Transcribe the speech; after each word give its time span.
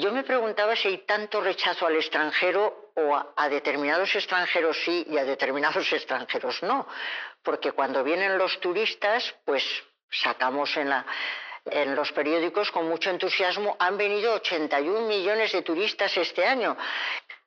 Yo 0.00 0.12
me 0.12 0.24
preguntaba 0.24 0.74
si 0.76 0.88
hay 0.88 0.98
tanto 1.04 1.42
rechazo 1.42 1.86
al 1.86 1.96
extranjero 1.96 2.92
o 2.96 3.14
a, 3.36 3.48
determinados 3.50 4.14
extranjeros 4.14 4.78
sí 4.82 5.04
y 5.10 5.18
a 5.18 5.24
determinados 5.24 5.92
extranjeros 5.92 6.62
no. 6.62 6.86
Porque 7.42 7.72
cuando 7.72 8.02
vienen 8.02 8.38
los 8.38 8.58
turistas, 8.60 9.34
pues 9.44 9.62
sacamos 10.10 10.74
en 10.78 11.94
los 11.94 12.12
periódicos 12.12 12.70
con 12.70 12.88
mucho 12.88 13.10
entusiasmo, 13.10 13.76
han 13.78 13.98
venido 13.98 14.32
81 14.34 15.06
millones 15.06 15.52
de 15.52 15.62
turistas 15.62 16.16
este 16.16 16.46
año. 16.46 16.76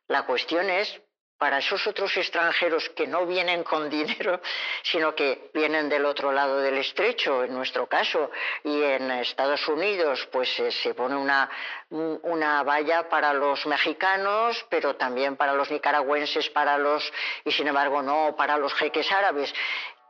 La 0.07 0.23
cuestión 0.23 0.69
es 0.69 1.01
para 1.43 1.57
esos 1.57 1.85
otros 1.87 2.15
extranjeros 2.15 2.87
que 2.95 3.05
no 3.05 3.25
vienen 3.25 3.65
con 3.65 3.89
dinero, 3.89 4.39
sino 4.81 5.13
que 5.13 5.49
vienen 5.53 5.89
del 5.89 6.05
otro 6.05 6.31
lado 6.31 6.59
del 6.59 6.77
estrecho, 6.77 7.43
en 7.43 7.53
nuestro 7.53 7.85
caso, 7.85 8.31
y 8.63 8.81
en 8.81 9.11
Estados 9.11 9.67
Unidos, 9.67 10.25
pues 10.31 10.57
eh, 10.61 10.71
se 10.71 10.93
pone 10.93 11.17
una, 11.17 11.49
una 11.89 12.63
valla 12.63 13.09
para 13.09 13.33
los 13.33 13.65
mexicanos, 13.65 14.65
pero 14.69 14.95
también 14.95 15.35
para 15.35 15.53
los 15.53 15.69
nicaragüenses, 15.69 16.49
para 16.51 16.77
los, 16.77 17.11
y 17.43 17.51
sin 17.51 17.67
embargo 17.67 18.01
no, 18.01 18.37
para 18.37 18.55
los 18.55 18.73
jeques 18.75 19.11
árabes. 19.11 19.53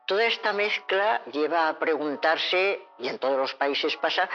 Toda 0.05 0.26
esta 0.26 0.54
mezcla 0.54 1.23
lleva 1.31 1.68
a 1.68 1.79
preguntarse, 1.79 2.79
y 2.99 3.07
en 3.07 3.18
todos 3.18 3.38
los 3.38 3.55
países 3.55 3.98
pasa, 3.98 4.29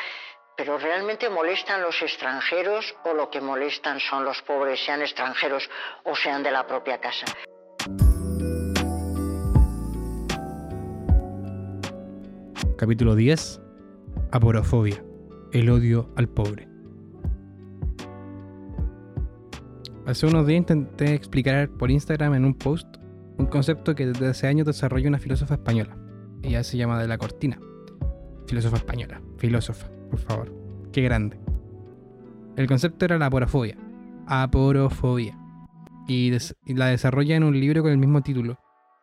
pero 0.58 0.76
realmente 0.76 1.30
molestan 1.30 1.82
los 1.82 2.02
extranjeros 2.02 2.92
o 3.04 3.14
lo 3.14 3.30
que 3.30 3.40
molestan 3.40 4.00
son 4.00 4.24
los 4.24 4.42
pobres, 4.42 4.84
sean 4.84 5.00
extranjeros 5.00 5.70
o 6.02 6.16
sean 6.16 6.42
de 6.42 6.50
la 6.50 6.66
propia 6.66 6.98
casa. 6.98 7.26
Capítulo 12.76 13.14
10. 13.14 13.60
Aporofobia. 14.32 15.04
El 15.52 15.70
odio 15.70 16.10
al 16.16 16.28
pobre. 16.28 16.66
Hace 20.06 20.26
unos 20.26 20.44
días 20.44 20.58
intenté 20.58 21.14
explicar 21.14 21.68
por 21.68 21.92
Instagram 21.92 22.34
en 22.34 22.44
un 22.44 22.54
post 22.54 22.96
un 23.36 23.46
concepto 23.46 23.94
que 23.94 24.06
desde 24.06 24.26
hace 24.26 24.48
años 24.48 24.66
desarrolla 24.66 25.08
una 25.08 25.20
filósofa 25.20 25.54
española. 25.54 25.96
Ella 26.42 26.64
se 26.64 26.76
llama 26.76 27.00
De 27.00 27.06
la 27.06 27.16
Cortina. 27.16 27.60
Filósofa 28.48 28.78
española. 28.78 29.20
Filósofa 29.36 29.97
por 30.08 30.18
favor. 30.18 30.52
Qué 30.92 31.02
grande. 31.02 31.38
El 32.56 32.66
concepto 32.66 33.04
era 33.04 33.18
la 33.18 33.26
aporofobia. 33.26 33.76
Aporofobia. 34.26 35.38
Y, 36.06 36.32
la 36.66 36.86
desarrolla 36.86 37.36
en 37.36 37.44
un 37.44 37.58
libro 37.58 37.82
con 37.82 37.92
el 37.92 37.98
mismo 37.98 38.22
título. 38.22 38.58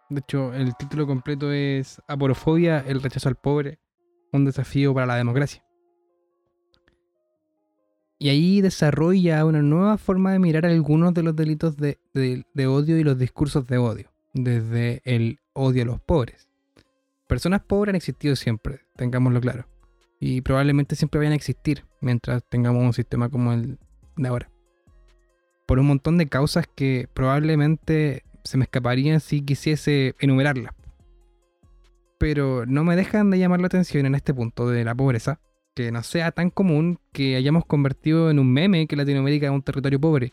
De 0.10 0.20
hecho, 0.20 0.54
el 0.54 0.76
título 0.76 1.08
completo 1.08 1.52
es 1.52 2.02
Aporofobia, 2.08 2.80
el 2.80 3.02
rechazo 3.02 3.30
al 3.30 3.36
pobre, 3.36 3.80
un 4.32 4.46
desafío 4.46 4.94
para 4.94 5.06
la 5.06 5.16
democracia. 5.16 5.64
Y 8.18 8.30
ahí 8.30 8.62
desarrolla 8.62 9.46
una 9.46 9.62
nueva 9.62 9.98
forma 9.98 10.32
de 10.32 10.40
mirar 10.40 10.66
algunos 10.66 11.14
de 11.14 11.24
los 11.24 11.36
delitos 11.36 11.78
de, 11.78 12.00
de 12.14 12.68
odio 12.68 12.98
y 12.98 13.04
los 13.04 13.18
discursos 13.18 13.68
de 13.68 13.78
odio, 13.78 14.12
desde 14.34 15.02
el 15.06 15.40
odio 15.54 15.84
a 15.84 15.86
los 15.86 16.02
pobres. 16.02 16.50
Personas 17.28 17.62
pobres 17.62 17.92
han 17.92 17.96
existido 17.96 18.36
siempre, 18.36 18.82
tengámoslo 18.96 19.42
claro 19.42 19.68
y 20.20 20.42
probablemente 20.42 20.96
siempre 20.96 21.20
vayan 21.20 21.34
a 21.34 21.36
existir 21.36 21.86
mientras 22.02 22.44
tengamos 22.48 22.84
un 22.84 22.94
sistema 22.94 23.30
como 23.30 23.54
el 23.54 23.78
de 24.16 24.28
ahora. 24.28 24.50
Por 25.66 25.80
un 25.80 25.88
montón 25.88 26.18
de 26.18 26.28
causas 26.28 26.68
que 26.74 27.08
probablemente 27.14 28.24
se 28.44 28.58
me 28.58 28.64
escaparían 28.64 29.20
si 29.20 29.42
quisiese 29.42 30.16
enumerarlas. 30.20 30.74
Pero 32.18 32.66
no 32.66 32.84
me 32.84 32.96
dejan 32.96 33.30
de 33.30 33.40
llamar 33.40 33.60
la 33.60 33.68
atención 33.68 34.06
en 34.06 34.16
este 34.16 34.34
punto 34.34 34.70
de 34.70 34.86
la 34.86 34.96
pobreza, 34.96 35.40
que 35.76 35.92
no 35.92 36.02
sea 36.04 36.32
tan 36.32 36.50
común 36.50 37.00
que 37.12 37.36
hayamos 37.36 37.66
convertido 37.66 38.30
en 38.30 38.40
un 38.40 38.54
meme 38.54 38.88
que 38.88 38.96
Latinoamérica 38.96 39.48
es 39.48 39.52
un 39.52 39.64
territorio 39.64 40.00
pobre. 40.00 40.32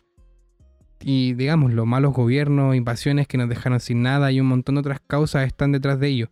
Y 1.00 1.32
digamos, 1.32 1.72
los 1.72 1.86
malos 1.86 2.12
gobiernos, 2.12 2.76
invasiones 2.76 3.26
que 3.26 3.38
nos 3.38 3.48
dejaron 3.48 3.80
sin 3.80 4.02
nada 4.02 4.30
y 4.30 4.40
un 4.40 4.46
montón 4.46 4.76
de 4.76 4.80
otras 4.80 5.00
causas 5.00 5.46
están 5.46 5.72
detrás 5.72 5.98
de 5.98 6.08
ello 6.08 6.30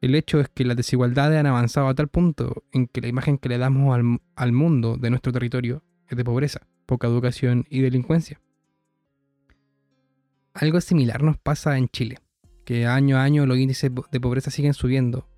el 0.00 0.14
hecho 0.14 0.40
es 0.40 0.48
que 0.48 0.64
las 0.64 0.76
desigualdades 0.76 1.38
han 1.38 1.46
avanzado 1.46 1.88
a 1.88 1.94
tal 1.94 2.08
punto 2.08 2.64
en 2.72 2.86
que 2.86 3.00
la 3.00 3.08
imagen 3.08 3.38
que 3.38 3.48
le 3.48 3.58
damos 3.58 3.98
al, 4.36 4.52
mundo 4.52 4.96
de 4.96 5.10
nuestro 5.10 5.32
territorio 5.32 5.82
es 6.08 6.16
de 6.16 6.24
pobreza, 6.24 6.60
poca 6.84 7.06
educación 7.06 7.64
y 7.70 7.80
delincuencia. 7.80 8.40
Algo 10.52 10.80
similar 10.80 11.22
nos 11.22 11.38
pasa 11.38 11.76
en 11.78 11.88
Chile, 11.88 12.18
que 12.64 12.86
año 12.86 13.16
a 13.16 13.22
año 13.22 13.46
los 13.46 13.58
índices 13.58 13.90
de 14.10 14.20
pobreza 14.20 14.50
siguen 14.50 14.74
subiendo. 14.74 15.28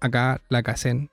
Acá 0.00 0.42
la 0.48 0.62
CACEN 0.62 1.10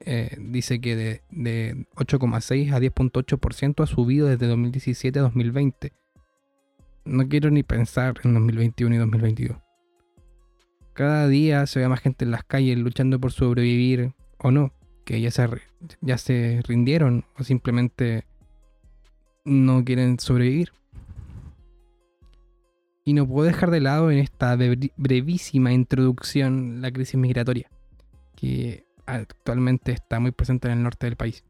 eh, 0.00 0.36
dice 0.40 0.80
que 0.80 0.94
de, 0.94 1.22
de 1.30 1.86
8,6 1.96 2.72
a 2.72 2.80
10,8% 2.80 3.82
ha 3.82 3.86
subido 3.86 4.28
desde 4.28 4.46
2017 4.46 5.18
a 5.18 5.22
2020. 5.22 5.92
No 7.04 7.28
quiero 7.28 7.50
ni 7.50 7.62
pensar 7.62 8.14
en 8.24 8.34
2021 8.34 8.94
y 8.94 8.98
2022. 8.98 9.65
Cada 10.96 11.28
día 11.28 11.66
se 11.66 11.80
ve 11.80 11.88
más 11.88 12.00
gente 12.00 12.24
en 12.24 12.30
las 12.30 12.42
calles 12.42 12.78
luchando 12.78 13.20
por 13.20 13.30
sobrevivir 13.30 14.14
o 14.38 14.50
no, 14.50 14.72
que 15.04 15.20
ya 15.20 15.30
se, 15.30 15.46
ya 16.00 16.16
se 16.16 16.62
rindieron 16.66 17.26
o 17.38 17.44
simplemente 17.44 18.24
no 19.44 19.84
quieren 19.84 20.18
sobrevivir. 20.18 20.72
Y 23.04 23.12
no 23.12 23.28
puedo 23.28 23.46
dejar 23.46 23.70
de 23.70 23.82
lado 23.82 24.10
en 24.10 24.16
esta 24.20 24.56
brevísima 24.96 25.70
introducción 25.70 26.80
la 26.80 26.90
crisis 26.90 27.16
migratoria, 27.16 27.68
que 28.34 28.86
actualmente 29.04 29.92
está 29.92 30.18
muy 30.18 30.30
presente 30.30 30.68
en 30.68 30.78
el 30.78 30.82
norte 30.82 31.08
del 31.08 31.16
país. 31.16 31.44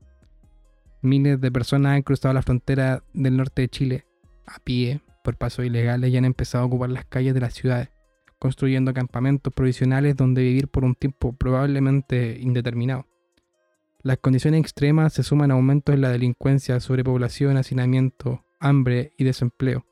Miles 1.03 1.41
de 1.41 1.53
personas 1.53 1.95
han 1.95 2.03
cruzado 2.03 2.35
la 2.35 2.43
frontera 2.43 3.05
del 3.15 3.37
norte 3.37 3.63
de 3.63 3.69
Chile 3.69 4.07
a 4.45 4.59
pie, 4.59 5.03
por 5.23 5.37
pasos 5.37 5.65
ilegales, 5.65 6.11
y 6.11 6.17
han 6.17 6.25
empezado 6.25 6.65
a 6.65 6.67
ocupar 6.67 6.91
las 6.91 7.05
calles 7.05 7.33
de 7.33 7.41
las 7.41 7.55
ciudades 7.55 7.91
construyendo 8.39 8.93
campamentos 8.95 9.53
provisionales 9.53 10.17
donde 10.17 10.43
vivir 10.43 10.69
por 10.69 10.85
un 10.85 10.95
tiempo 10.95 11.33
probablemente 11.33 12.39
indeterminado. 12.41 13.07
Las 14.03 14.19
condiciones 14.19 14.61
extremas 14.61 15.15
se 15.15 15.23
suman 15.23 15.51
a 15.51 15.55
aumentos 15.55 15.95
en 15.95 16.01
la 16.01 16.11
delincuencia, 16.11 16.79
sobrepoblación, 16.79 17.57
hacinamiento, 17.57 18.45
hambre 18.61 19.13
y 19.19 19.25
desempleo. 19.25 19.85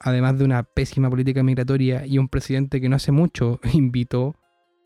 Además 0.00 0.38
de 0.38 0.44
una 0.44 0.62
pésima 0.62 1.10
política 1.10 1.42
migratoria 1.42 2.06
y 2.06 2.18
un 2.18 2.28
presidente 2.28 2.80
que 2.80 2.88
no 2.88 2.96
hace 2.96 3.12
mucho 3.12 3.60
invitó 3.74 4.34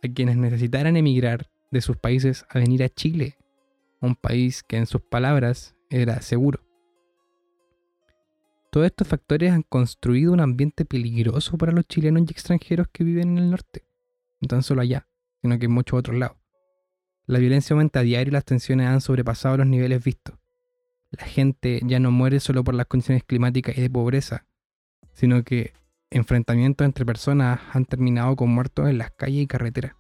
a 0.02 0.08
quienes 0.12 0.36
necesitaran 0.36 0.96
emigrar 0.96 1.50
de 1.70 1.80
sus 1.80 1.96
países 1.96 2.44
a 2.48 2.58
venir 2.58 2.82
a 2.82 2.88
Chile, 2.88 3.36
un 4.00 4.14
país 4.14 4.62
que 4.62 4.76
en 4.76 4.86
sus 4.86 5.02
palabras 5.02 5.76
era 5.88 6.20
seguro. 6.20 6.65
Todos 8.76 8.88
estos 8.88 9.08
factores 9.08 9.52
han 9.52 9.62
construido 9.62 10.34
un 10.34 10.40
ambiente 10.40 10.84
peligroso 10.84 11.56
para 11.56 11.72
los 11.72 11.86
chilenos 11.86 12.24
y 12.26 12.30
extranjeros 12.30 12.88
que 12.92 13.04
viven 13.04 13.30
en 13.30 13.38
el 13.38 13.50
norte. 13.50 13.86
No 14.38 14.48
tan 14.48 14.62
solo 14.62 14.82
allá, 14.82 15.08
sino 15.40 15.58
que 15.58 15.64
en 15.64 15.72
muchos 15.72 15.98
otros 15.98 16.18
lados. 16.18 16.36
La 17.24 17.38
violencia 17.38 17.72
aumenta 17.72 18.00
a 18.00 18.02
diario 18.02 18.32
y 18.32 18.34
las 18.34 18.44
tensiones 18.44 18.88
han 18.88 19.00
sobrepasado 19.00 19.56
los 19.56 19.66
niveles 19.66 20.04
vistos. 20.04 20.34
La 21.10 21.24
gente 21.24 21.80
ya 21.86 22.00
no 22.00 22.10
muere 22.10 22.38
solo 22.38 22.64
por 22.64 22.74
las 22.74 22.84
condiciones 22.84 23.24
climáticas 23.24 23.78
y 23.78 23.80
de 23.80 23.88
pobreza, 23.88 24.44
sino 25.14 25.42
que 25.42 25.72
enfrentamientos 26.10 26.84
entre 26.84 27.06
personas 27.06 27.58
han 27.72 27.86
terminado 27.86 28.36
con 28.36 28.50
muertos 28.50 28.90
en 28.90 28.98
las 28.98 29.10
calles 29.10 29.44
y 29.44 29.46
carreteras. 29.46 29.94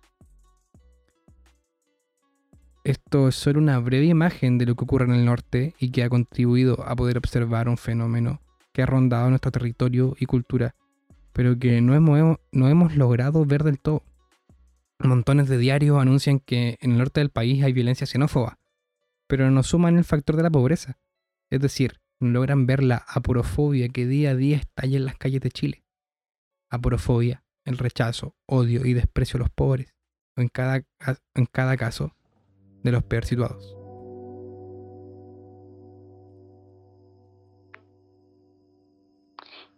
Esto 2.84 3.28
es 3.28 3.36
solo 3.36 3.58
una 3.58 3.78
breve 3.78 4.04
imagen 4.04 4.58
de 4.58 4.66
lo 4.66 4.74
que 4.74 4.84
ocurre 4.84 5.06
en 5.06 5.14
el 5.14 5.24
norte 5.24 5.74
y 5.78 5.92
que 5.92 6.02
ha 6.02 6.10
contribuido 6.10 6.86
a 6.86 6.94
poder 6.94 7.16
observar 7.16 7.70
un 7.70 7.78
fenómeno 7.78 8.42
que 8.76 8.82
ha 8.82 8.86
rondado 8.86 9.30
nuestro 9.30 9.50
territorio 9.50 10.14
y 10.20 10.26
cultura, 10.26 10.74
pero 11.32 11.58
que 11.58 11.80
no 11.80 11.94
hemos, 11.94 12.36
no 12.52 12.68
hemos 12.68 12.94
logrado 12.94 13.42
ver 13.46 13.64
del 13.64 13.80
todo. 13.80 14.02
Montones 14.98 15.48
de 15.48 15.56
diarios 15.56 15.98
anuncian 15.98 16.40
que 16.40 16.76
en 16.82 16.92
el 16.92 16.98
norte 16.98 17.20
del 17.20 17.30
país 17.30 17.64
hay 17.64 17.72
violencia 17.72 18.06
xenófoba, 18.06 18.58
pero 19.26 19.50
no 19.50 19.62
suman 19.62 19.96
el 19.96 20.04
factor 20.04 20.36
de 20.36 20.42
la 20.42 20.50
pobreza. 20.50 20.98
Es 21.48 21.62
decir, 21.62 22.02
no 22.20 22.32
logran 22.32 22.66
ver 22.66 22.82
la 22.82 23.02
aporofobia 23.08 23.88
que 23.88 24.06
día 24.06 24.32
a 24.32 24.34
día 24.34 24.58
estalla 24.58 24.98
en 24.98 25.06
las 25.06 25.16
calles 25.16 25.40
de 25.40 25.50
Chile. 25.50 25.84
Aporofobia, 26.68 27.44
el 27.64 27.78
rechazo, 27.78 28.36
odio 28.44 28.84
y 28.84 28.92
desprecio 28.92 29.38
a 29.38 29.40
los 29.40 29.50
pobres, 29.50 29.94
en 30.36 30.48
cada, 30.48 30.82
en 31.32 31.46
cada 31.46 31.78
caso, 31.78 32.14
de 32.82 32.92
los 32.92 33.04
peor 33.04 33.24
situados. 33.24 33.75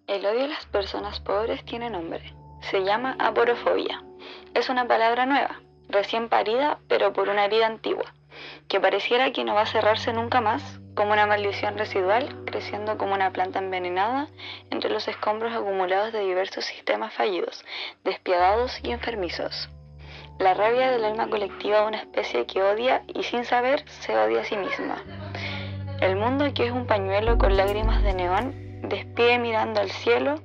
El 0.09 0.25
odio 0.25 0.45
a 0.47 0.49
las 0.49 0.65
personas 0.65 1.21
pobres 1.21 1.63
tiene 1.67 1.91
nombre. 1.91 2.33
Se 2.63 2.83
llama 2.83 3.15
aporofobia. 3.19 4.03
Es 4.55 4.71
una 4.71 4.89
palabra 4.89 5.27
nueva, 5.27 5.61
recién 5.91 6.31
parida, 6.31 6.79
pero 6.89 7.13
por 7.13 7.29
una 7.29 7.45
herida 7.45 7.67
antigua, 7.67 8.15
que 8.69 8.81
pareciera 8.81 9.33
que 9.33 9.45
no 9.45 9.55
va 9.55 9.61
a 9.63 9.67
cerrarse 9.67 10.15
nunca 10.15 10.41
más, 10.41 10.81
como 10.95 11.13
una 11.13 11.27
maldición 11.27 11.77
residual, 11.77 12.43
creciendo 12.47 12.97
como 12.97 13.13
una 13.13 13.35
planta 13.35 13.59
envenenada 13.59 14.29
entre 14.71 14.89
los 14.89 15.07
escombros 15.09 15.53
acumulados 15.53 16.15
de 16.15 16.21
diversos 16.21 16.65
sistemas 16.65 17.13
fallidos, 17.13 17.63
despiadados 18.03 18.81
y 18.83 18.93
enfermizos. 18.93 19.69
La 20.39 20.55
rabia 20.55 20.91
del 20.91 21.05
alma 21.05 21.29
colectiva 21.29 21.83
de 21.83 21.87
una 21.87 21.99
especie 21.99 22.47
que 22.47 22.63
odia 22.63 23.03
y 23.09 23.25
sin 23.25 23.45
saber 23.45 23.87
se 23.91 24.17
odia 24.17 24.41
a 24.41 24.45
sí 24.45 24.57
misma. 24.57 25.05
El 26.01 26.17
mundo, 26.17 26.47
que 26.55 26.65
es 26.65 26.73
un 26.73 26.87
pañuelo 26.87 27.37
con 27.37 27.59
lágrimas 27.59 28.03
de 28.03 28.15
neón, 28.15 28.68
despide 28.89 29.39
mirando 29.39 29.81
al 29.81 29.91
cielo 29.91 30.43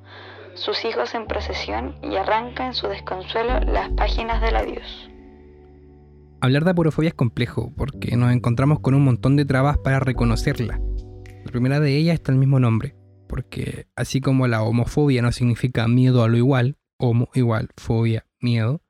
sus 0.55 0.85
hijos 0.85 1.15
en 1.15 1.27
procesión 1.27 1.95
y 2.03 2.15
arranca 2.15 2.65
en 2.65 2.73
su 2.73 2.87
desconsuelo 2.87 3.59
las 3.61 3.89
páginas 3.89 4.41
del 4.41 4.55
adiós. 4.55 5.09
Hablar 6.41 6.65
de 6.65 6.71
aporofobia 6.71 7.07
es 7.07 7.13
complejo 7.13 7.71
porque 7.75 8.15
nos 8.17 8.31
encontramos 8.31 8.79
con 8.79 8.93
un 8.93 9.03
montón 9.03 9.35
de 9.35 9.45
trabas 9.45 9.77
para 9.77 9.99
reconocerla. 9.99 10.81
La 11.45 11.51
primera 11.51 11.79
de 11.79 11.95
ellas 11.95 12.15
está 12.15 12.31
el 12.31 12.37
mismo 12.37 12.59
nombre, 12.59 12.95
porque 13.27 13.87
así 13.95 14.21
como 14.21 14.47
la 14.47 14.61
homofobia 14.61 15.21
no 15.21 15.31
significa 15.31 15.87
miedo 15.87 16.23
a 16.23 16.27
lo 16.27 16.37
igual, 16.37 16.77
homo 16.97 17.29
igual, 17.33 17.69
fobia, 17.77 18.27
miedo, 18.39 18.81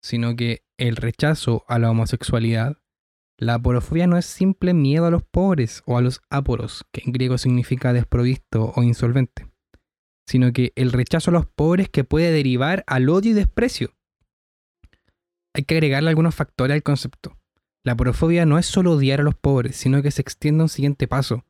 sino 0.00 0.36
que 0.36 0.62
el 0.78 0.96
rechazo 0.96 1.64
a 1.68 1.78
la 1.78 1.90
homosexualidad, 1.90 2.78
la 3.38 3.54
aporofobia 3.54 4.06
no 4.06 4.16
es 4.16 4.24
simple 4.24 4.72
miedo 4.72 5.06
a 5.06 5.10
los 5.10 5.22
pobres 5.22 5.82
o 5.84 5.98
a 5.98 6.00
los 6.00 6.22
aporos, 6.30 6.84
que 6.92 7.02
en 7.04 7.12
griego 7.12 7.36
significa 7.36 7.92
desprovisto 7.92 8.72
o 8.74 8.82
insolvente, 8.82 9.46
sino 10.26 10.52
que 10.52 10.72
el 10.74 10.92
rechazo 10.92 11.30
a 11.30 11.34
los 11.34 11.46
pobres 11.46 11.90
que 11.90 12.04
puede 12.04 12.30
derivar 12.30 12.82
al 12.86 13.08
odio 13.08 13.32
y 13.32 13.34
desprecio. 13.34 13.94
Hay 15.54 15.64
que 15.64 15.74
agregarle 15.74 16.10
algunos 16.10 16.34
factores 16.34 16.74
al 16.74 16.82
concepto. 16.82 17.38
La 17.84 17.92
aporofobia 17.92 18.46
no 18.46 18.58
es 18.58 18.66
solo 18.66 18.92
odiar 18.92 19.20
a 19.20 19.24
los 19.24 19.34
pobres, 19.34 19.76
sino 19.76 20.02
que 20.02 20.10
se 20.10 20.22
extiende 20.22 20.62
a 20.62 20.64
un 20.64 20.68
siguiente 20.68 21.06
paso, 21.06 21.44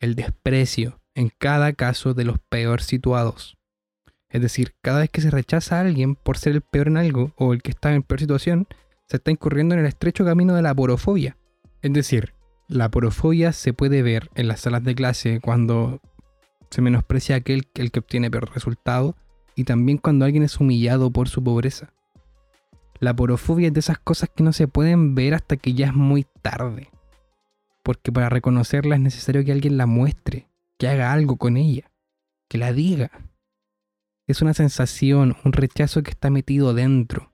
el 0.00 0.14
desprecio, 0.14 1.00
en 1.14 1.30
cada 1.36 1.72
caso 1.72 2.14
de 2.14 2.24
los 2.24 2.38
peor 2.38 2.82
situados. 2.82 3.58
Es 4.30 4.40
decir, 4.40 4.74
cada 4.80 5.00
vez 5.00 5.10
que 5.10 5.20
se 5.20 5.30
rechaza 5.30 5.76
a 5.76 5.80
alguien 5.80 6.14
por 6.14 6.38
ser 6.38 6.54
el 6.54 6.62
peor 6.62 6.88
en 6.88 6.96
algo 6.96 7.32
o 7.36 7.52
el 7.52 7.62
que 7.62 7.70
está 7.70 7.92
en 7.94 8.02
peor 8.02 8.20
situación, 8.20 8.66
se 9.12 9.18
está 9.18 9.30
incurriendo 9.30 9.74
en 9.74 9.80
el 9.80 9.86
estrecho 9.86 10.24
camino 10.24 10.54
de 10.54 10.62
la 10.62 10.74
porofobia. 10.74 11.36
Es 11.82 11.92
decir, 11.92 12.32
la 12.66 12.90
porofobia 12.90 13.52
se 13.52 13.74
puede 13.74 14.00
ver 14.00 14.30
en 14.36 14.48
las 14.48 14.60
salas 14.60 14.82
de 14.84 14.94
clase 14.94 15.38
cuando 15.38 16.00
se 16.70 16.80
menosprecia 16.80 17.36
aquel 17.36 17.68
el 17.74 17.90
que 17.90 17.98
obtiene 17.98 18.30
peor 18.30 18.50
resultado 18.54 19.14
y 19.54 19.64
también 19.64 19.98
cuando 19.98 20.24
alguien 20.24 20.44
es 20.44 20.58
humillado 20.58 21.10
por 21.10 21.28
su 21.28 21.44
pobreza. 21.44 21.92
La 23.00 23.14
porofobia 23.14 23.68
es 23.68 23.74
de 23.74 23.80
esas 23.80 23.98
cosas 23.98 24.30
que 24.34 24.44
no 24.44 24.54
se 24.54 24.66
pueden 24.66 25.14
ver 25.14 25.34
hasta 25.34 25.58
que 25.58 25.74
ya 25.74 25.88
es 25.88 25.94
muy 25.94 26.24
tarde. 26.40 26.88
Porque 27.82 28.12
para 28.12 28.30
reconocerla 28.30 28.94
es 28.94 29.02
necesario 29.02 29.44
que 29.44 29.52
alguien 29.52 29.76
la 29.76 29.84
muestre, 29.84 30.48
que 30.78 30.88
haga 30.88 31.12
algo 31.12 31.36
con 31.36 31.58
ella, 31.58 31.90
que 32.48 32.56
la 32.56 32.72
diga. 32.72 33.10
Es 34.26 34.40
una 34.40 34.54
sensación, 34.54 35.36
un 35.44 35.52
rechazo 35.52 36.02
que 36.02 36.12
está 36.12 36.30
metido 36.30 36.72
dentro. 36.72 37.31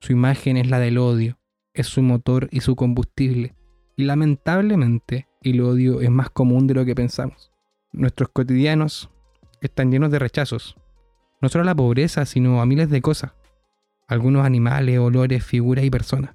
Su 0.00 0.12
imagen 0.12 0.56
es 0.56 0.68
la 0.68 0.78
del 0.78 0.98
odio, 0.98 1.38
es 1.74 1.86
su 1.86 2.02
motor 2.02 2.48
y 2.50 2.60
su 2.60 2.76
combustible. 2.76 3.54
Y 3.96 4.04
lamentablemente 4.04 5.28
el 5.42 5.60
odio 5.60 6.00
es 6.00 6.10
más 6.10 6.30
común 6.30 6.66
de 6.66 6.74
lo 6.74 6.84
que 6.84 6.94
pensamos. 6.94 7.50
Nuestros 7.92 8.28
cotidianos 8.30 9.10
están 9.60 9.90
llenos 9.90 10.10
de 10.10 10.18
rechazos. 10.18 10.76
No 11.40 11.48
solo 11.48 11.62
a 11.62 11.66
la 11.66 11.74
pobreza, 11.74 12.26
sino 12.26 12.60
a 12.60 12.66
miles 12.66 12.90
de 12.90 13.02
cosas. 13.02 13.32
Algunos 14.06 14.46
animales, 14.46 14.98
olores, 14.98 15.44
figuras 15.44 15.84
y 15.84 15.90
personas. 15.90 16.34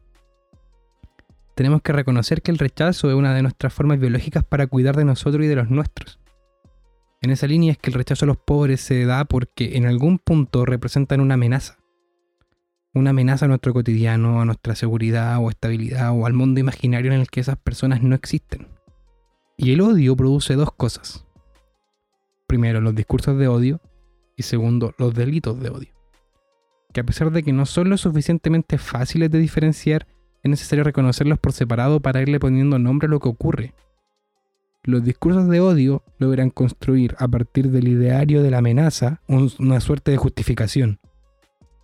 Tenemos 1.55 1.81
que 1.81 1.93
reconocer 1.93 2.41
que 2.41 2.51
el 2.51 2.57
rechazo 2.57 3.09
es 3.09 3.15
una 3.15 3.33
de 3.33 3.43
nuestras 3.43 3.73
formas 3.73 3.99
biológicas 3.99 4.43
para 4.43 4.67
cuidar 4.67 4.95
de 4.95 5.05
nosotros 5.05 5.45
y 5.45 5.47
de 5.47 5.55
los 5.55 5.69
nuestros. 5.69 6.19
En 7.21 7.29
esa 7.29 7.47
línea 7.47 7.71
es 7.71 7.77
que 7.77 7.89
el 7.89 7.95
rechazo 7.95 8.25
a 8.25 8.27
los 8.27 8.37
pobres 8.37 8.81
se 8.81 9.05
da 9.05 9.23
porque 9.25 9.77
en 9.77 9.85
algún 9.85 10.19
punto 10.19 10.65
representan 10.65 11.21
una 11.21 11.35
amenaza. 11.35 11.77
Una 12.93 13.09
amenaza 13.09 13.45
a 13.45 13.47
nuestro 13.47 13.73
cotidiano, 13.73 14.41
a 14.41 14.45
nuestra 14.45 14.75
seguridad 14.75 15.39
o 15.39 15.49
estabilidad 15.49 16.11
o 16.11 16.25
al 16.25 16.33
mundo 16.33 16.59
imaginario 16.59 17.11
en 17.11 17.19
el 17.19 17.27
que 17.27 17.39
esas 17.39 17.57
personas 17.57 18.01
no 18.03 18.15
existen. 18.15 18.67
Y 19.57 19.73
el 19.73 19.81
odio 19.81 20.15
produce 20.15 20.55
dos 20.55 20.71
cosas. 20.71 21.25
Primero, 22.47 22.81
los 22.81 22.93
discursos 22.93 23.37
de 23.37 23.47
odio 23.47 23.81
y 24.37 24.43
segundo, 24.43 24.93
los 24.97 25.13
delitos 25.13 25.59
de 25.59 25.69
odio. 25.69 25.89
Que 26.93 27.01
a 27.01 27.03
pesar 27.03 27.31
de 27.31 27.41
que 27.43 27.53
no 27.53 27.65
son 27.65 27.89
lo 27.89 27.97
suficientemente 27.97 28.77
fáciles 28.77 29.31
de 29.31 29.39
diferenciar, 29.39 30.07
es 30.43 30.49
necesario 30.49 30.83
reconocerlos 30.83 31.39
por 31.39 31.53
separado 31.53 31.99
para 31.99 32.21
irle 32.21 32.39
poniendo 32.39 32.77
nombre 32.77 33.07
a 33.07 33.09
lo 33.09 33.19
que 33.19 33.29
ocurre 33.29 33.73
los 34.85 35.03
discursos 35.03 35.47
de 35.47 35.61
odio 35.61 36.03
logran 36.19 36.49
construir 36.49 37.15
a 37.17 37.27
partir 37.27 37.71
del 37.71 37.87
ideario 37.87 38.43
de 38.43 38.51
la 38.51 38.57
amenaza 38.57 39.21
una 39.27 39.79
suerte 39.79 40.11
de 40.11 40.17
justificación, 40.17 40.99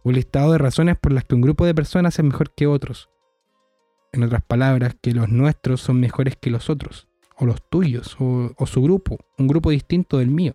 un 0.04 0.14
listado 0.14 0.52
de 0.52 0.58
razones 0.58 0.98
por 0.98 1.14
las 1.14 1.26
que 1.26 1.36
un 1.36 1.42
grupo 1.42 1.66
de 1.66 1.76
personas 1.76 2.18
es 2.18 2.26
mejor 2.26 2.54
que 2.54 2.68
otros. 2.68 3.10
En 4.12 4.24
otras 4.24 4.42
palabras, 4.42 4.96
que 5.02 5.14
los 5.14 5.30
nuestros 5.30 5.82
son 5.82 6.00
mejores 6.00 6.36
que 6.36 6.50
los 6.50 6.70
otros, 6.70 7.08
o 7.36 7.46
los 7.46 7.68
tuyos, 7.70 8.16
o, 8.20 8.52
o 8.58 8.66
su 8.66 8.82
grupo, 8.82 9.18
un 9.38 9.48
grupo 9.48 9.70
distinto 9.70 10.18
del 10.18 10.30
mío. 10.30 10.54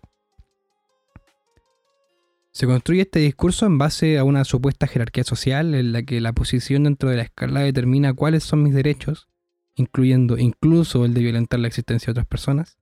Se 2.51 2.65
construye 2.65 3.01
este 3.01 3.19
discurso 3.19 3.65
en 3.65 3.77
base 3.77 4.17
a 4.17 4.23
una 4.23 4.45
supuesta 4.45 4.87
jerarquía 4.87 5.23
social 5.23 5.75
en 5.75 5.91
la 5.91 6.03
que 6.03 6.21
la 6.21 6.33
posición 6.33 6.83
dentro 6.83 7.09
de 7.09 7.17
la 7.17 7.23
escala 7.23 7.61
determina 7.61 8.13
cuáles 8.13 8.43
son 8.43 8.63
mis 8.63 8.73
derechos 8.73 9.27
incluyendo 9.75 10.37
incluso 10.37 11.05
el 11.05 11.13
de 11.13 11.21
violentar 11.21 11.59
la 11.59 11.67
existencia 11.67 12.07
de 12.07 12.11
otras 12.11 12.27
personas. 12.27 12.79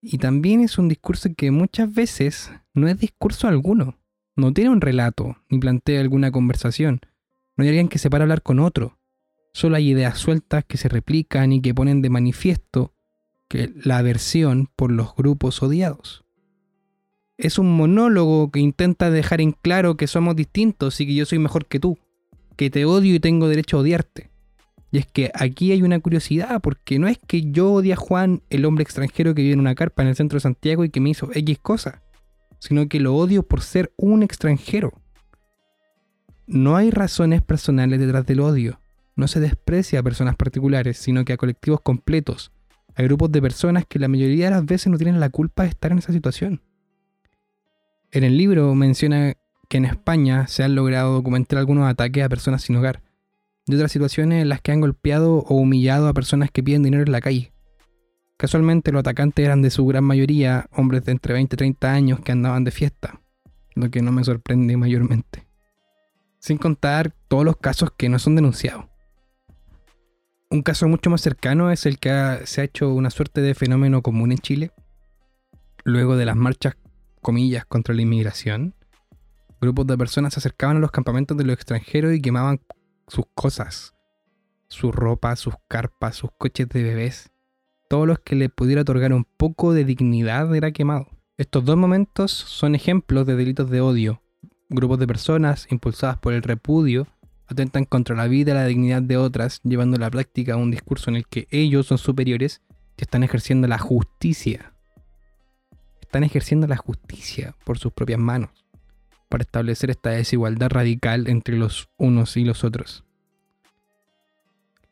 Y 0.00 0.18
también 0.18 0.60
es 0.60 0.76
un 0.78 0.88
discurso 0.88 1.30
que 1.34 1.50
muchas 1.50 1.92
veces 1.94 2.52
no 2.74 2.88
es 2.88 2.98
discurso 2.98 3.48
alguno, 3.48 3.98
no 4.36 4.52
tiene 4.52 4.70
un 4.70 4.80
relato, 4.80 5.36
ni 5.48 5.58
plantea 5.58 6.00
alguna 6.00 6.30
conversación, 6.30 7.00
no 7.56 7.62
hay 7.62 7.68
alguien 7.68 7.88
que 7.88 7.98
se 7.98 8.10
para 8.10 8.22
a 8.22 8.24
hablar 8.24 8.42
con 8.42 8.58
otro, 8.58 8.98
solo 9.52 9.76
hay 9.76 9.90
ideas 9.90 10.18
sueltas 10.18 10.64
que 10.64 10.76
se 10.76 10.88
replican 10.88 11.52
y 11.52 11.62
que 11.62 11.74
ponen 11.74 12.02
de 12.02 12.10
manifiesto 12.10 12.92
que 13.48 13.72
la 13.82 13.98
aversión 13.98 14.68
por 14.74 14.90
los 14.90 15.14
grupos 15.14 15.62
odiados. 15.62 16.24
Es 17.36 17.58
un 17.58 17.76
monólogo 17.76 18.50
que 18.50 18.60
intenta 18.60 19.10
dejar 19.10 19.40
en 19.40 19.52
claro 19.52 19.96
que 19.96 20.06
somos 20.06 20.36
distintos 20.36 21.00
y 21.00 21.06
que 21.06 21.14
yo 21.14 21.26
soy 21.26 21.38
mejor 21.38 21.66
que 21.66 21.80
tú, 21.80 21.98
que 22.56 22.70
te 22.70 22.84
odio 22.84 23.14
y 23.14 23.20
tengo 23.20 23.48
derecho 23.48 23.76
a 23.76 23.80
odiarte. 23.80 24.30
Y 24.92 24.98
es 24.98 25.06
que 25.06 25.32
aquí 25.34 25.72
hay 25.72 25.82
una 25.82 25.98
curiosidad, 25.98 26.60
porque 26.60 27.00
no 27.00 27.08
es 27.08 27.18
que 27.18 27.50
yo 27.50 27.72
odie 27.72 27.94
a 27.94 27.96
Juan, 27.96 28.42
el 28.48 28.64
hombre 28.64 28.84
extranjero 28.84 29.34
que 29.34 29.42
vive 29.42 29.54
en 29.54 29.58
una 29.58 29.74
carpa 29.74 30.02
en 30.02 30.08
el 30.10 30.14
centro 30.14 30.36
de 30.36 30.42
Santiago 30.42 30.84
y 30.84 30.90
que 30.90 31.00
me 31.00 31.10
hizo 31.10 31.30
X 31.34 31.58
cosa, 31.58 32.03
sino 32.64 32.88
que 32.88 32.98
lo 32.98 33.14
odio 33.14 33.42
por 33.42 33.60
ser 33.60 33.92
un 33.98 34.22
extranjero. 34.22 34.90
No 36.46 36.76
hay 36.76 36.90
razones 36.90 37.42
personales 37.42 38.00
detrás 38.00 38.24
del 38.24 38.40
odio. 38.40 38.80
No 39.16 39.28
se 39.28 39.38
desprecia 39.38 40.00
a 40.00 40.02
personas 40.02 40.34
particulares, 40.36 40.96
sino 40.96 41.26
que 41.26 41.34
a 41.34 41.36
colectivos 41.36 41.82
completos, 41.82 42.52
a 42.94 43.02
grupos 43.02 43.30
de 43.32 43.42
personas 43.42 43.84
que 43.86 43.98
la 43.98 44.08
mayoría 44.08 44.46
de 44.46 44.52
las 44.52 44.64
veces 44.64 44.86
no 44.86 44.96
tienen 44.96 45.20
la 45.20 45.28
culpa 45.28 45.64
de 45.64 45.68
estar 45.68 45.92
en 45.92 45.98
esa 45.98 46.14
situación. 46.14 46.62
En 48.10 48.24
el 48.24 48.38
libro 48.38 48.74
menciona 48.74 49.34
que 49.68 49.76
en 49.76 49.84
España 49.84 50.46
se 50.46 50.62
han 50.62 50.74
logrado 50.74 51.12
documentar 51.12 51.58
algunos 51.58 51.86
ataques 51.86 52.24
a 52.24 52.30
personas 52.30 52.62
sin 52.62 52.76
hogar, 52.76 53.02
de 53.66 53.76
otras 53.76 53.92
situaciones 53.92 54.40
en 54.40 54.48
las 54.48 54.62
que 54.62 54.72
han 54.72 54.80
golpeado 54.80 55.36
o 55.36 55.54
humillado 55.54 56.08
a 56.08 56.14
personas 56.14 56.50
que 56.50 56.62
piden 56.62 56.82
dinero 56.82 57.02
en 57.02 57.12
la 57.12 57.20
calle. 57.20 57.53
Casualmente 58.36 58.90
los 58.90 59.00
atacantes 59.00 59.44
eran 59.44 59.62
de 59.62 59.70
su 59.70 59.86
gran 59.86 60.04
mayoría 60.04 60.68
hombres 60.72 61.04
de 61.04 61.12
entre 61.12 61.34
20 61.34 61.54
y 61.54 61.56
30 61.56 61.92
años 61.92 62.20
que 62.20 62.32
andaban 62.32 62.64
de 62.64 62.72
fiesta, 62.72 63.20
lo 63.74 63.90
que 63.90 64.02
no 64.02 64.10
me 64.10 64.24
sorprende 64.24 64.76
mayormente. 64.76 65.46
Sin 66.40 66.58
contar 66.58 67.14
todos 67.28 67.44
los 67.44 67.56
casos 67.56 67.92
que 67.96 68.08
no 68.08 68.18
son 68.18 68.34
denunciados. 68.34 68.86
Un 70.50 70.62
caso 70.62 70.88
mucho 70.88 71.10
más 71.10 71.20
cercano 71.20 71.70
es 71.70 71.86
el 71.86 71.98
que 71.98 72.40
se 72.44 72.60
ha 72.60 72.64
hecho 72.64 72.92
una 72.92 73.10
suerte 73.10 73.40
de 73.40 73.54
fenómeno 73.54 74.02
común 74.02 74.32
en 74.32 74.38
Chile, 74.38 74.72
luego 75.84 76.16
de 76.16 76.26
las 76.26 76.36
marchas, 76.36 76.76
comillas, 77.22 77.64
contra 77.66 77.94
la 77.94 78.02
inmigración. 78.02 78.74
Grupos 79.60 79.86
de 79.86 79.96
personas 79.96 80.34
se 80.34 80.40
acercaban 80.40 80.76
a 80.76 80.80
los 80.80 80.90
campamentos 80.90 81.36
de 81.36 81.44
los 81.44 81.54
extranjeros 81.54 82.12
y 82.12 82.20
quemaban 82.20 82.60
sus 83.06 83.24
cosas, 83.34 83.94
su 84.68 84.92
ropa, 84.92 85.34
sus 85.36 85.54
carpas, 85.68 86.16
sus 86.16 86.30
coches 86.36 86.68
de 86.68 86.82
bebés, 86.82 87.33
todo 87.88 88.06
lo 88.06 88.16
que 88.16 88.36
le 88.36 88.48
pudiera 88.48 88.82
otorgar 88.82 89.12
un 89.12 89.24
poco 89.24 89.72
de 89.72 89.84
dignidad 89.84 90.54
era 90.54 90.72
quemado. 90.72 91.08
Estos 91.36 91.64
dos 91.64 91.76
momentos 91.76 92.30
son 92.30 92.74
ejemplos 92.74 93.26
de 93.26 93.36
delitos 93.36 93.70
de 93.70 93.80
odio. 93.80 94.22
Grupos 94.68 94.98
de 94.98 95.06
personas, 95.06 95.66
impulsadas 95.70 96.18
por 96.18 96.32
el 96.32 96.42
repudio, 96.42 97.06
atentan 97.46 97.84
contra 97.84 98.16
la 98.16 98.26
vida 98.26 98.52
y 98.52 98.54
la 98.54 98.66
dignidad 98.66 99.02
de 99.02 99.16
otras, 99.16 99.60
llevando 99.62 99.96
a 99.96 100.00
la 100.00 100.10
práctica 100.10 100.56
un 100.56 100.70
discurso 100.70 101.10
en 101.10 101.16
el 101.16 101.26
que 101.26 101.46
ellos 101.50 101.86
son 101.86 101.98
superiores 101.98 102.62
que 102.96 103.04
están 103.04 103.22
ejerciendo 103.22 103.66
la 103.68 103.78
justicia. 103.78 104.72
Están 106.00 106.24
ejerciendo 106.24 106.66
la 106.66 106.76
justicia 106.76 107.54
por 107.64 107.78
sus 107.78 107.92
propias 107.92 108.20
manos 108.20 108.50
para 109.28 109.42
establecer 109.42 109.90
esta 109.90 110.10
desigualdad 110.10 110.70
radical 110.70 111.28
entre 111.28 111.56
los 111.56 111.88
unos 111.96 112.36
y 112.36 112.44
los 112.44 112.62
otros. 112.62 113.03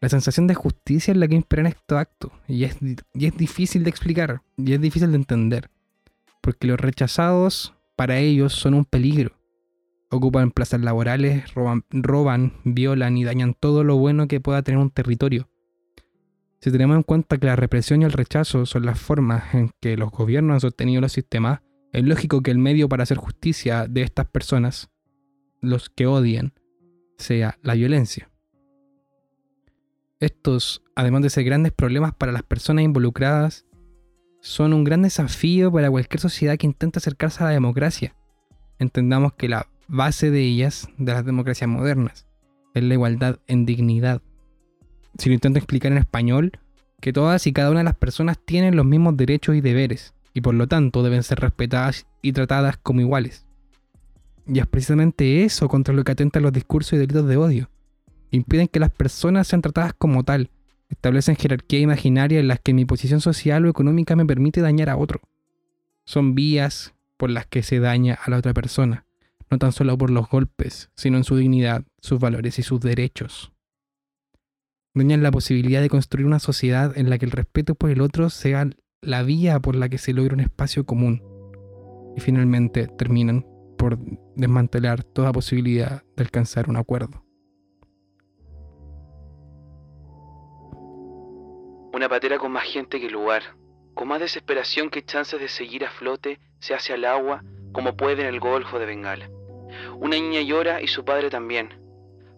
La 0.03 0.09
sensación 0.09 0.49
de 0.49 0.55
justicia 0.55 1.13
es 1.13 1.17
la 1.17 1.29
que 1.29 1.37
en 1.37 1.67
estos 1.67 1.97
actos 1.97 2.33
y 2.49 2.65
es, 2.65 2.77
y 3.15 3.27
es 3.27 3.37
difícil 3.37 3.85
de 3.85 3.91
explicar 3.91 4.43
y 4.57 4.73
es 4.73 4.81
difícil 4.81 5.13
de 5.13 5.17
entender, 5.17 5.71
porque 6.41 6.67
los 6.67 6.81
rechazados 6.81 7.75
para 7.95 8.19
ellos 8.19 8.53
son 8.53 8.75
un 8.75 8.85
peligro. 8.85 9.39
Ocupan 10.11 10.51
plazas 10.51 10.81
laborales, 10.81 11.55
roban, 11.55 11.85
roban, 11.91 12.55
violan 12.65 13.17
y 13.17 13.23
dañan 13.23 13.55
todo 13.55 13.85
lo 13.85 13.97
bueno 13.97 14.27
que 14.27 14.41
pueda 14.41 14.63
tener 14.63 14.81
un 14.81 14.91
territorio. 14.91 15.49
Si 16.61 16.73
tenemos 16.73 16.97
en 16.97 17.05
cuenta 17.05 17.39
que 17.39 17.47
la 17.47 17.55
represión 17.55 18.03
y 18.03 18.05
el 18.05 18.13
rechazo 18.13 18.67
son 18.67 18.85
las 18.85 18.99
formas 18.99 19.55
en 19.55 19.71
que 19.81 19.97
los 19.97 20.11
gobiernos 20.11 20.55
han 20.55 20.61
sostenido 20.63 21.01
los 21.01 21.13
sistemas, 21.13 21.61
es 21.93 22.03
lógico 22.03 22.43
que 22.43 22.51
el 22.51 22.59
medio 22.59 22.89
para 22.89 23.05
hacer 23.05 23.19
justicia 23.19 23.87
de 23.87 24.03
estas 24.03 24.27
personas, 24.27 24.91
los 25.61 25.91
que 25.91 26.09
odian, 26.09 26.55
sea 27.19 27.57
la 27.63 27.75
violencia. 27.75 28.32
Estos, 30.23 30.83
además 30.95 31.23
de 31.23 31.31
ser 31.31 31.45
grandes 31.45 31.73
problemas 31.73 32.15
para 32.15 32.33
las 32.33 32.43
personas 32.43 32.85
involucradas, 32.85 33.67
son 34.41 34.73
un 34.73 34.85
gran 34.85 35.03
desafío 35.03 35.71
para 35.73 35.91
cualquier 35.91 36.21
sociedad 36.21 36.57
que 36.57 36.67
intente 36.67 36.99
acercarse 36.99 37.43
a 37.43 37.47
la 37.47 37.53
democracia. 37.53 38.15
Entendamos 38.79 39.33
que 39.35 39.49
la 39.49 39.69
base 39.89 40.31
de 40.31 40.41
ellas, 40.41 40.89
de 40.97 41.13
las 41.13 41.25
democracias 41.25 41.69
modernas, 41.69 42.27
es 42.75 42.83
la 42.83 42.95
igualdad 42.95 43.39
en 43.47 43.67
dignidad 43.67 44.23
si 45.19 45.29
lo 45.29 45.35
intento 45.35 45.59
explicar 45.59 45.93
en 45.93 45.99
español, 45.99 46.53
que 47.01 47.13
todas 47.13 47.47
y 47.47 47.53
cada 47.53 47.71
una 47.71 47.81
de 47.81 47.85
las 47.85 47.97
personas 47.97 48.39
tienen 48.45 48.77
los 48.77 48.87
mismos 48.87 49.17
derechos 49.17 49.57
y 49.57 49.61
deberes, 49.61 50.15
y 50.35 50.41
por 50.41 50.55
lo 50.55 50.67
tanto 50.67 51.03
deben 51.03 51.23
ser 51.23 51.41
respetadas 51.41 52.07
y 52.23 52.33
tratadas 52.33 52.77
como 52.77 53.01
iguales. 53.01 53.47
Y 54.47 54.59
es 54.59 54.67
precisamente 54.67 55.45
eso 55.45 55.69
contra 55.69 55.95
lo 55.95 56.05
que 56.05 56.13
atentan 56.13 56.43
los 56.43 56.53
discursos 56.53 56.95
y 56.95 56.97
delitos 56.97 57.27
de 57.27 57.37
odio. 57.37 57.71
Impiden 58.33 58.67
que 58.67 58.81
las 58.81 58.91
personas 58.91 59.47
sean 59.47 59.63
tratadas 59.63 59.95
como 59.95 60.25
tal, 60.25 60.51
establecen 60.89 61.37
jerarquías 61.37 61.83
imaginarias 61.83 62.41
en 62.41 62.49
las 62.49 62.59
que 62.59 62.75
mi 62.75 62.85
posición 62.85 63.21
social 63.21 63.65
o 63.65 63.71
económica 63.71 64.17
me 64.17 64.27
permite 64.27 64.61
dañar 64.61 64.91
a 64.91 64.97
otro. 64.97 65.21
Son 66.05 66.35
vías 66.35 66.93
por 67.17 67.31
las 67.31 67.47
que 67.47 67.63
se 67.63 67.79
daña 67.79 68.19
a 68.21 68.31
la 68.31 68.39
otra 68.39 68.53
persona, 68.53 69.07
no 69.49 69.59
tan 69.59 69.71
solo 69.71 69.97
por 69.97 70.11
los 70.11 70.29
golpes, 70.29 70.91
sino 70.97 71.19
en 71.19 71.25
su 71.25 71.37
dignidad, 71.37 71.85
sus 72.01 72.19
valores 72.19 72.59
y 72.59 72.65
sus 72.65 72.81
derechos 72.81 73.53
dañan 74.95 75.23
la 75.23 75.31
posibilidad 75.31 75.81
de 75.81 75.89
construir 75.89 76.27
una 76.27 76.39
sociedad 76.39 76.97
en 76.97 77.09
la 77.09 77.19
que 77.19 77.25
el 77.25 77.31
respeto 77.31 77.75
por 77.75 77.91
el 77.91 78.01
otro 78.01 78.31
sea 78.31 78.69
la 79.01 79.23
vía 79.23 79.61
por 79.61 79.75
la 79.75 79.89
que 79.89 79.99
se 79.99 80.13
logra 80.13 80.35
un 80.35 80.41
espacio 80.41 80.85
común. 80.85 81.23
Y 82.17 82.21
finalmente 82.21 82.89
terminan 82.89 83.47
por 83.79 83.99
desmantelar 84.37 85.03
toda 85.03 85.33
posibilidad 85.33 86.03
de 86.17 86.23
alcanzar 86.23 86.69
un 86.69 86.77
acuerdo. 86.77 87.25
Una 91.93 92.09
patera 92.09 92.39
con 92.39 92.53
más 92.53 92.65
gente 92.65 93.01
que 93.01 93.11
lugar, 93.11 93.43
con 93.95 94.09
más 94.09 94.21
desesperación 94.21 94.91
que 94.91 95.05
chances 95.05 95.41
de 95.41 95.49
seguir 95.49 95.85
a 95.85 95.91
flote, 95.91 96.41
se 96.59 96.75
hace 96.75 96.93
al 96.93 97.05
agua 97.05 97.43
como 97.73 97.97
puede 97.97 98.23
en 98.23 98.29
el 98.29 98.41
Golfo 98.41 98.79
de 98.79 98.87
Bengala. 98.87 99.29
Una 99.97 100.17
niña 100.17 100.41
llora 100.43 100.83
y 100.83 100.89
su 100.89 101.05
padre 101.05 101.31
también 101.31 101.83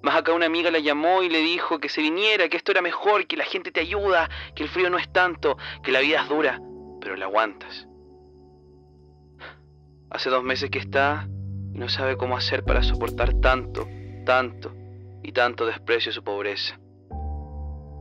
más 0.04 0.16
acá 0.16 0.34
una 0.34 0.44
amiga 0.44 0.70
la 0.70 0.80
llamó 0.80 1.22
y 1.22 1.30
le 1.30 1.38
dijo 1.38 1.78
que 1.78 1.88
se 1.88 2.02
viniera, 2.02 2.50
que 2.50 2.58
esto 2.58 2.72
era 2.72 2.82
mejor, 2.82 3.26
que 3.26 3.38
la 3.38 3.44
gente 3.44 3.72
te 3.72 3.80
ayuda, 3.80 4.28
que 4.54 4.62
el 4.62 4.68
frío 4.68 4.90
no 4.90 4.98
es 4.98 5.10
tanto, 5.10 5.56
que 5.82 5.92
la 5.92 6.00
vida 6.00 6.20
es 6.20 6.28
dura, 6.28 6.60
pero 7.00 7.16
la 7.16 7.24
aguantas. 7.24 7.88
Hace 10.10 10.28
dos 10.28 10.44
meses 10.44 10.68
que 10.68 10.78
está 10.78 11.26
y 11.72 11.78
no 11.78 11.88
sabe 11.88 12.18
cómo 12.18 12.36
hacer 12.36 12.64
para 12.64 12.82
soportar 12.82 13.32
tanto, 13.40 13.88
tanto 14.26 14.74
y 15.22 15.32
tanto 15.32 15.64
desprecio 15.64 16.12
su 16.12 16.22
pobreza. 16.22 16.78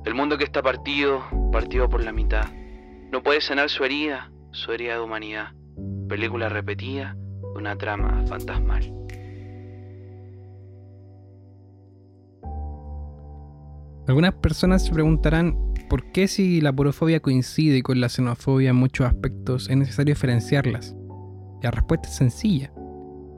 El 0.03 0.13
mundo 0.13 0.38
que 0.38 0.43
está 0.43 0.62
partido, 0.62 1.24
partido 1.53 1.88
por 1.88 2.03
la 2.03 2.12
mitad. 2.12 2.51
No 3.12 3.22
puede 3.22 3.39
sanar 3.39 3.69
su 3.69 3.83
herida, 3.83 4.31
su 4.51 4.72
herida 4.72 4.95
de 4.95 5.01
humanidad. 5.01 5.53
Película 6.10 6.50
repetida 6.50 7.15
de 7.15 7.60
una 7.60 7.77
trama 7.77 8.25
fantasmal. 8.25 8.91
Algunas 14.07 14.33
personas 14.33 14.83
se 14.83 14.91
preguntarán 14.91 15.55
por 15.89 16.12
qué 16.12 16.27
si 16.27 16.60
la 16.60 16.74
porofobia 16.74 17.19
coincide 17.19 17.83
con 17.83 18.01
la 18.01 18.10
xenofobia 18.10 18.72
en 18.72 18.75
muchos 18.75 19.05
aspectos 19.05 19.69
es 19.69 19.77
necesario 19.77 20.15
diferenciarlas. 20.15 20.95
la 21.62 21.69
respuesta 21.69 22.10
es 22.10 22.15
sencilla, 22.15 22.74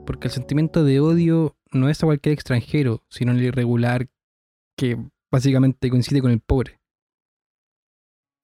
porque 0.06 0.28
el 0.28 0.32
sentimiento 0.32 0.84
de 0.84 1.00
odio 1.00 1.54
no 1.70 1.90
es 1.90 2.02
a 2.02 2.06
cualquier 2.06 2.32
extranjero, 2.32 3.04
sino 3.10 3.32
el 3.32 3.42
irregular 3.42 4.08
que 4.76 4.96
básicamente 5.30 5.90
coincide 5.90 6.22
con 6.22 6.30
el 6.30 6.40
pobre. 6.40 6.80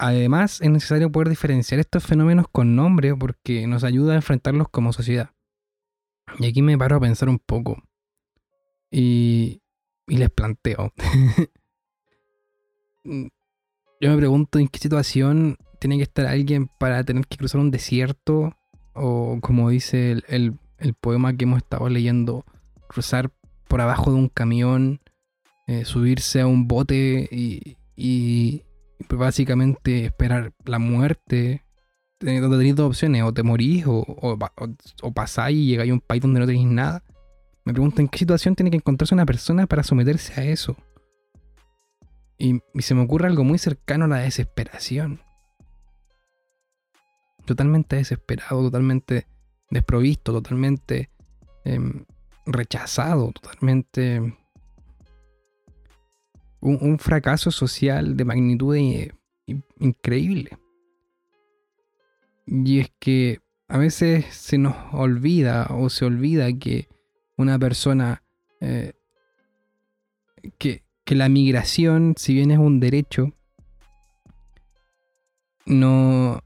Además, 0.03 0.61
es 0.61 0.69
necesario 0.69 1.13
poder 1.13 1.29
diferenciar 1.29 1.79
estos 1.79 2.03
fenómenos 2.03 2.47
con 2.51 2.75
nombre 2.75 3.15
porque 3.15 3.69
nos 3.69 3.85
ayuda 3.85 4.15
a 4.15 4.17
enfrentarlos 4.17 4.69
como 4.69 4.93
sociedad. 4.93 5.31
Y 6.41 6.47
aquí 6.47 6.61
me 6.61 6.77
paro 6.77 6.97
a 6.97 7.01
pensar 7.01 7.29
un 7.29 7.39
poco. 7.39 7.81
Y, 8.91 9.63
y 10.09 10.17
les 10.17 10.29
planteo. 10.29 10.93
Yo 13.05 14.11
me 14.11 14.17
pregunto 14.17 14.59
en 14.59 14.67
qué 14.67 14.81
situación 14.81 15.57
tiene 15.79 15.99
que 15.99 16.03
estar 16.03 16.27
alguien 16.27 16.67
para 16.67 17.05
tener 17.05 17.25
que 17.29 17.37
cruzar 17.37 17.61
un 17.61 17.71
desierto 17.71 18.57
o 18.95 19.39
como 19.41 19.71
dice 19.71 20.21
el, 20.27 20.59
poema 21.01 21.37
que 21.37 21.45
hemos 21.45 21.59
estado 21.59 21.89
leyendo, 21.89 22.45
cruzar 22.89 23.31
por 23.69 23.81
abajo 23.81 24.11
de 24.11 24.17
un 24.17 24.29
camión, 24.29 25.01
eh, 25.69 25.85
subirse 25.85 26.41
a 26.41 26.49
un 26.49 26.67
bote 26.67 27.29
y, 27.31 27.77
y, 27.95 28.65
básicamente 29.09 30.07
esperar 30.07 30.53
la 30.65 30.79
muerte. 30.79 31.65
Donde 32.21 32.57
tenéis 32.57 32.77
dos 32.77 32.87
opciones, 32.87 33.25
o 33.25 33.35
te 33.35 33.43
morís 33.43 33.85
o, 33.87 33.99
o, 33.99 35.13
pasáis 35.13 35.57
y 35.57 35.67
llegáis 35.67 35.91
a 35.91 35.95
un 35.95 36.01
país 36.01 36.23
donde 36.23 36.39
no 36.39 36.47
tenéis 36.47 36.67
nada. 36.67 37.03
Me 37.65 37.73
pregunto 37.73 38.01
en 38.01 38.09
qué 38.09 38.19
situación 38.19 38.55
tiene 38.55 38.71
que 38.71 38.77
encontrarse 38.77 39.15
una 39.15 39.27
persona 39.27 39.67
para 39.67 39.83
someterse 39.83 40.41
a 40.41 40.45
eso. 40.45 40.77
Y, 42.39 42.61
se 42.81 42.95
me 42.95 43.03
ocurre 43.03 43.27
algo 43.27 43.45
muy 43.45 43.59
cercano 43.59 44.05
a 44.05 44.09
la 44.09 44.19
desesperación. 44.19 45.21
Totalmente 47.45 47.97
desesperado, 47.97 48.63
totalmente 48.63 49.27
desprovisto, 49.71 50.33
totalmente 50.33 51.11
em, 51.65 52.05
rechazado, 52.47 53.33
totalmente... 53.33 54.37
Un, 56.63 56.99
fracaso 56.99 57.51
social 57.51 58.17
de 58.17 58.25
magnitud 58.25 58.77
increíble. 59.81 60.57
Y 62.47 62.79
es 62.79 62.93
que 63.01 63.41
a 63.67 63.79
veces 63.79 64.27
se 64.31 64.59
nos 64.59 64.77
olvida 64.93 65.67
o 65.71 65.91
se 65.91 66.05
olvida 66.05 66.53
que 66.53 66.89
una 67.37 67.59
persona 67.59 68.23
eh, 68.61 68.93
que, 70.59 70.85
que 71.05 71.15
la 71.17 71.29
migración, 71.29 72.15
si 72.17 72.35
bien 72.35 72.53
es 72.53 72.59
un 72.59 72.79
derecho, 72.79 73.33
no, 75.67 76.41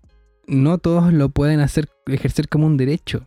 no 0.46 0.78
todos 0.78 1.12
lo 1.12 1.28
pueden 1.28 1.60
hacer, 1.60 1.88
ejercer 2.06 2.48
como 2.48 2.66
un 2.66 2.76
derecho. 2.76 3.26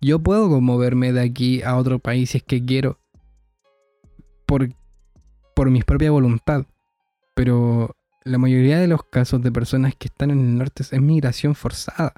Yo 0.00 0.18
puedo 0.18 0.60
moverme 0.60 1.12
de 1.12 1.22
aquí 1.22 1.62
a 1.62 1.76
otro 1.76 1.98
país 1.98 2.30
si 2.30 2.38
es 2.38 2.44
que 2.44 2.64
quiero, 2.64 2.98
por, 4.46 4.68
por 5.54 5.70
mi 5.70 5.82
propia 5.82 6.10
voluntad, 6.10 6.66
pero 7.34 7.96
la 8.24 8.38
mayoría 8.38 8.78
de 8.78 8.88
los 8.88 9.04
casos 9.04 9.42
de 9.42 9.52
personas 9.52 9.94
que 9.94 10.08
están 10.08 10.30
en 10.30 10.40
el 10.40 10.58
norte 10.58 10.82
es 10.82 11.00
migración 11.00 11.54
forzada. 11.54 12.12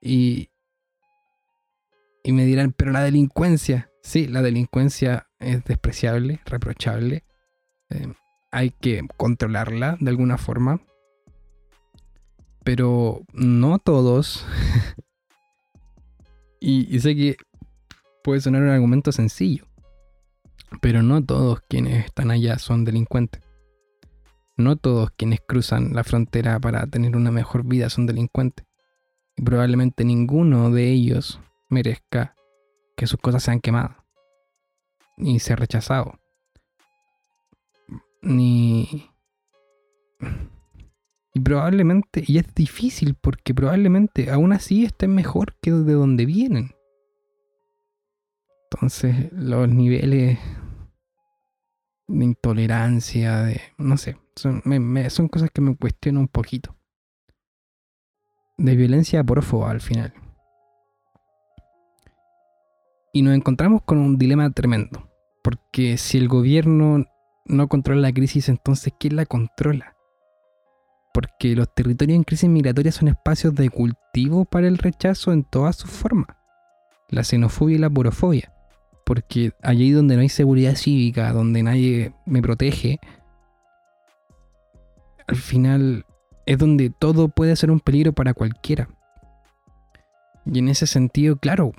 Y, 0.00 0.48
y 2.22 2.32
me 2.32 2.44
dirán, 2.44 2.72
pero 2.72 2.92
la 2.92 3.02
delincuencia. 3.02 3.90
Sí, 4.02 4.26
la 4.26 4.40
delincuencia 4.40 5.28
es 5.38 5.62
despreciable, 5.64 6.40
reprochable. 6.46 7.24
Eh, 7.90 8.12
hay 8.50 8.70
que 8.70 9.06
controlarla 9.16 9.98
de 10.00 10.10
alguna 10.10 10.38
forma. 10.38 10.80
Pero 12.64 13.22
no 13.32 13.78
todos. 13.78 14.46
y, 16.60 16.94
y 16.94 17.00
sé 17.00 17.14
que 17.14 17.36
puede 18.24 18.40
sonar 18.40 18.62
un 18.62 18.70
argumento 18.70 19.12
sencillo. 19.12 19.69
Pero 20.80 21.02
no 21.02 21.24
todos 21.24 21.60
quienes 21.68 22.06
están 22.06 22.30
allá 22.30 22.58
son 22.58 22.84
delincuentes. 22.84 23.42
No 24.56 24.76
todos 24.76 25.10
quienes 25.16 25.40
cruzan 25.40 25.94
la 25.94 26.04
frontera 26.04 26.60
para 26.60 26.86
tener 26.86 27.16
una 27.16 27.30
mejor 27.30 27.64
vida 27.64 27.90
son 27.90 28.06
delincuentes. 28.06 28.66
Y 29.36 29.42
probablemente 29.42 30.04
ninguno 30.04 30.70
de 30.70 30.90
ellos 30.90 31.40
merezca 31.68 32.34
que 32.96 33.06
sus 33.06 33.18
cosas 33.18 33.42
sean 33.42 33.60
quemadas. 33.60 33.96
Ni 35.16 35.40
ser 35.40 35.58
rechazado. 35.58 36.18
Ni... 38.22 39.10
Y 41.32 41.40
probablemente, 41.40 42.24
y 42.26 42.38
es 42.38 42.54
difícil 42.54 43.14
porque 43.14 43.54
probablemente 43.54 44.30
aún 44.30 44.52
así 44.52 44.84
estén 44.84 45.14
mejor 45.14 45.56
que 45.62 45.70
de 45.70 45.92
donde 45.92 46.26
vienen. 46.26 46.74
Entonces 48.70 49.32
los 49.32 49.68
niveles 49.68 50.38
de 52.10 52.24
intolerancia, 52.24 53.42
de... 53.42 53.60
no 53.78 53.96
sé, 53.96 54.16
son, 54.36 54.62
son 55.08 55.28
cosas 55.28 55.50
que 55.52 55.60
me 55.60 55.76
cuestionan 55.76 56.22
un 56.22 56.28
poquito. 56.28 56.76
De 58.58 58.76
violencia 58.76 59.24
porfo 59.24 59.66
al 59.66 59.80
final. 59.80 60.12
Y 63.12 63.22
nos 63.22 63.34
encontramos 63.34 63.82
con 63.82 63.98
un 63.98 64.18
dilema 64.18 64.50
tremendo. 64.50 65.08
Porque 65.42 65.96
si 65.96 66.18
el 66.18 66.28
gobierno 66.28 67.04
no 67.46 67.68
controla 67.68 68.02
la 68.02 68.12
crisis, 68.12 68.48
entonces 68.48 68.92
¿quién 68.98 69.16
la 69.16 69.24
controla? 69.24 69.96
Porque 71.14 71.56
los 71.56 71.72
territorios 71.74 72.16
en 72.16 72.24
crisis 72.24 72.48
migratoria 72.48 72.92
son 72.92 73.08
espacios 73.08 73.54
de 73.54 73.70
cultivo 73.70 74.44
para 74.44 74.68
el 74.68 74.78
rechazo 74.78 75.32
en 75.32 75.44
todas 75.44 75.76
sus 75.76 75.90
formas. 75.90 76.36
La 77.08 77.24
xenofobia 77.24 77.76
y 77.76 77.80
la 77.80 77.90
porofobia. 77.90 78.52
Porque 79.10 79.50
allí 79.60 79.90
donde 79.90 80.14
no 80.14 80.22
hay 80.22 80.28
seguridad 80.28 80.76
cívica, 80.76 81.32
donde 81.32 81.64
nadie 81.64 82.12
me 82.26 82.40
protege, 82.40 83.00
al 85.26 85.34
final 85.34 86.06
es 86.46 86.58
donde 86.58 86.90
todo 86.90 87.26
puede 87.26 87.56
ser 87.56 87.72
un 87.72 87.80
peligro 87.80 88.12
para 88.12 88.34
cualquiera. 88.34 88.88
Y 90.46 90.60
en 90.60 90.68
ese 90.68 90.86
sentido, 90.86 91.34
claro, 91.38 91.72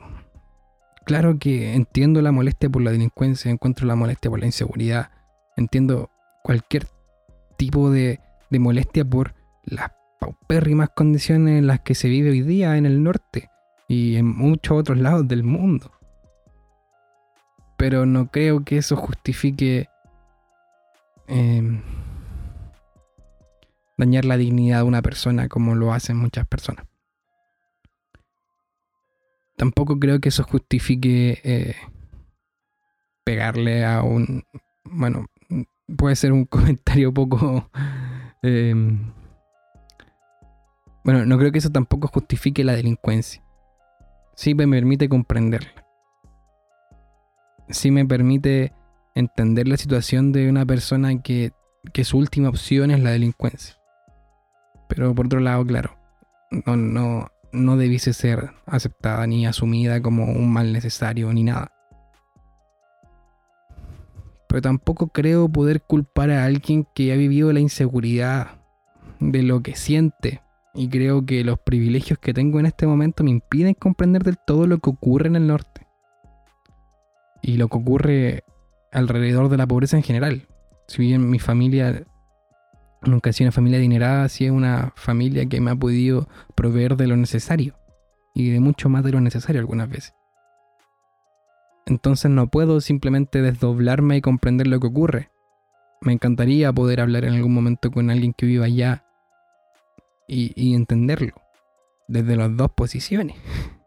claro 1.06 1.40
que 1.40 1.74
entiendo 1.74 2.22
la 2.22 2.34
molestia 2.34 2.70
por 2.70 2.82
la 2.82 2.92
delincuencia, 2.92 3.50
encuentro 3.50 3.88
la 3.88 3.96
molestia 3.96 4.30
por 4.30 4.42
la 4.42 4.48
inseguridad, 4.48 5.12
entiendo 5.56 6.10
cualquier 6.44 6.86
tipo 7.56 7.92
de, 7.92 8.20
de 8.50 8.60
molestia 8.60 9.06
por 9.06 9.36
las 9.64 9.90
paupérrimas 10.20 10.90
condiciones 10.94 11.60
en 11.60 11.68
las 11.68 11.80
que 11.80 11.96
se 11.96 12.10
vive 12.10 12.32
hoy 12.32 12.42
día 12.42 12.76
en 12.76 12.86
el 12.86 13.02
norte 13.02 13.50
y 13.88 14.18
en 14.18 14.28
muchos 14.28 14.78
otros 14.78 14.98
lados 14.98 15.26
del 15.30 15.44
mundo. 15.44 15.94
Pero 17.82 18.06
no 18.06 18.30
creo 18.30 18.64
que 18.64 18.78
eso 18.78 18.96
justifique 18.96 19.90
em, 21.28 21.82
dañar 23.98 24.24
la 24.24 24.38
dignidad 24.38 24.78
de 24.78 24.84
una 24.84 25.02
persona 25.02 25.50
como 25.50 25.74
lo 25.74 25.92
hacen 25.92 26.16
muchas 26.16 26.46
personas. 26.46 26.86
Tampoco 29.58 30.00
creo 30.00 30.20
que 30.22 30.30
eso 30.30 30.44
justifique 30.44 31.42
eh, 31.44 31.76
pegarle 33.24 33.84
a 33.84 34.04
un... 34.04 34.44
Bueno, 34.84 35.26
puede 35.98 36.16
ser 36.16 36.34
un 36.34 36.46
comentario 36.46 37.12
poco... 37.12 37.68
Em, 38.44 39.12
bueno, 41.04 41.26
no 41.26 41.40
creo 41.40 41.52
que 41.52 41.58
eso 41.58 41.72
tampoco 41.72 42.08
justifique 42.10 42.64
la 42.64 42.76
delincuencia. 42.76 43.44
Sí 44.36 44.54
me 44.54 44.68
permite 44.68 45.10
comprenderla. 45.10 45.81
Sí 47.70 47.92
me 47.92 48.06
permite 48.06 48.74
entender 49.16 49.68
la 49.68 49.78
situación 49.78 50.32
de 50.32 50.50
una 50.50 50.66
persona 50.66 51.22
que, 51.22 51.52
que 51.94 52.04
su 52.04 52.18
última 52.18 52.50
opción 52.50 52.92
es 52.92 53.00
la 53.02 53.12
delincuencia. 53.12 53.76
Pero 54.88 55.16
por 55.16 55.28
otro 55.28 55.40
lado, 55.40 55.66
claro, 55.66 55.98
no, 56.66 56.76
no, 56.76 57.28
no 57.54 57.78
debiese 57.78 58.14
ser 58.14 58.52
aceptada 58.66 59.26
ni 59.28 59.46
asumida 59.46 60.02
como 60.02 60.26
un 60.26 60.52
mal 60.52 60.74
necesario 60.74 61.32
ni 61.34 61.44
nada. 61.44 61.72
Pero 64.48 64.62
tampoco 64.62 65.08
creo 65.08 65.48
poder 65.48 65.82
culpar 65.82 66.30
a 66.30 66.44
alguien 66.44 66.86
que 66.94 67.14
ha 67.14 67.16
vivido 67.16 67.54
la 67.54 67.62
inseguridad 67.62 68.60
de 69.20 69.44
lo 69.44 69.62
que 69.62 69.76
siente. 69.76 70.42
Y 70.74 70.90
creo 70.90 71.26
que 71.26 71.44
los 71.44 71.60
privilegios 71.60 72.20
que 72.20 72.34
tengo 72.34 72.60
en 72.60 72.66
este 72.66 72.86
momento 72.86 73.24
me 73.24 73.32
impiden 73.32 73.74
comprender 73.74 74.24
del 74.24 74.38
todo 74.46 74.68
lo 74.68 74.80
que 74.80 74.90
ocurre 74.90 75.28
en 75.28 75.38
el 75.38 75.48
norte. 75.48 75.88
Y 77.42 77.58
lo 77.58 77.68
que 77.68 77.78
ocurre 77.78 78.44
alrededor 78.92 79.50
de 79.50 79.58
la 79.58 79.68
pobreza 79.68 79.98
en 79.98 80.04
general. 80.04 80.48
Si 80.88 81.02
bien 81.02 81.30
mi 81.30 81.40
familia 81.40 82.06
Nunca 83.04 83.32
he 83.32 83.34
sido 83.34 83.48
una 83.48 83.52
familia 83.52 83.80
adinerada, 83.80 84.30
sí 84.30 84.46
es 84.46 84.52
una 84.52 84.94
familia 84.96 85.48
que 85.48 85.60
me 85.60 85.72
ha 85.72 85.76
podido 85.76 86.28
proveer 86.54 86.98
de 86.98 87.08
lo 87.08 87.18
necesario. 87.18 87.76
Y 88.36 88.52
de 88.52 88.60
mucho 88.60 88.90
más 88.90 89.04
de 89.04 89.12
lo 89.12 89.22
necesario 89.22 89.60
algunas 89.60 89.90
veces. 89.90 90.14
Entonces 91.88 92.30
no 92.30 92.48
puedo 92.48 92.80
simplemente 92.80 93.42
desdoblarme 93.42 94.18
y 94.18 94.22
comprender 94.22 94.68
lo 94.68 94.80
que 94.80 94.88
ocurre. 94.88 95.32
Me 96.02 96.14
encantaría 96.14 96.72
poder 96.72 97.02
hablar 97.02 97.26
en 97.26 97.34
algún 97.34 97.54
momento 97.54 97.92
con 97.92 98.12
alguien 98.12 98.34
que 98.34 98.46
viva 98.46 98.66
allá 98.66 99.04
y, 100.28 100.54
y 100.56 100.76
entenderlo. 100.76 101.34
Desde 102.08 102.36
las 102.36 102.56
dos 102.56 102.72
posiciones. 102.72 103.36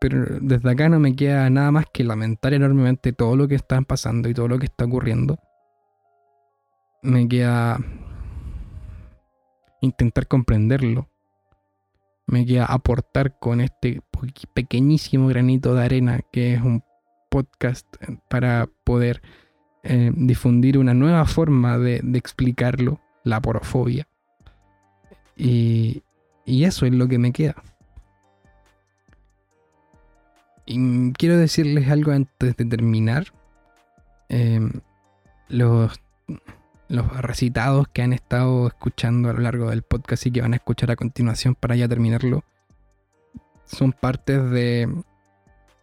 Pero 0.00 0.38
desde 0.40 0.70
acá 0.70 0.88
no 0.88 0.98
me 0.98 1.14
queda 1.14 1.48
nada 1.50 1.70
más 1.70 1.84
que 1.92 2.04
lamentar 2.04 2.54
enormemente 2.54 3.12
todo 3.12 3.36
lo 3.36 3.46
que 3.46 3.54
está 3.54 3.80
pasando 3.82 4.28
y 4.28 4.34
todo 4.34 4.48
lo 4.48 4.58
que 4.58 4.66
está 4.66 4.86
ocurriendo 4.86 5.38
me 7.02 7.28
queda 7.28 7.78
intentar 9.80 10.26
comprenderlo. 10.26 11.08
Me 12.26 12.46
queda 12.46 12.66
aportar 12.66 13.38
con 13.38 13.60
este 13.60 14.02
pequeñísimo 14.54 15.26
granito 15.26 15.74
de 15.74 15.84
arena 15.84 16.20
que 16.30 16.54
es 16.54 16.62
un 16.62 16.84
podcast 17.28 17.86
para 18.28 18.68
poder 18.84 19.20
eh, 19.82 20.12
difundir 20.14 20.78
una 20.78 20.94
nueva 20.94 21.24
forma 21.24 21.78
de, 21.78 22.02
explicarlo, 22.14 23.00
la 23.24 23.40
porofobia. 23.40 24.06
Y, 25.36 26.02
eso 26.46 26.84
es 26.84 26.92
lo 26.92 27.08
que 27.08 27.18
me 27.18 27.32
queda. 27.32 27.62
Y 30.66 31.12
quiero 31.12 31.36
decirles 31.36 31.88
algo 31.88 32.12
antes 32.12 32.56
de 32.56 32.64
terminar. 32.64 33.32
Em, 34.28 34.70
los 35.48 36.00
los 36.90 37.16
recitados 37.22 37.86
que 37.88 38.02
han 38.02 38.12
estado 38.12 38.66
escuchando 38.66 39.30
a 39.30 39.32
lo 39.32 39.40
largo 39.40 39.70
del 39.70 39.82
podcast 39.82 40.26
y 40.26 40.32
que 40.32 40.40
van 40.40 40.54
a 40.54 40.56
escuchar 40.56 40.90
a 40.90 40.96
continuación 40.96 41.54
para 41.54 41.76
ya 41.76 41.86
terminarlo 41.86 42.42
son 43.64 43.92
partes 43.92 44.50
de 44.50 44.88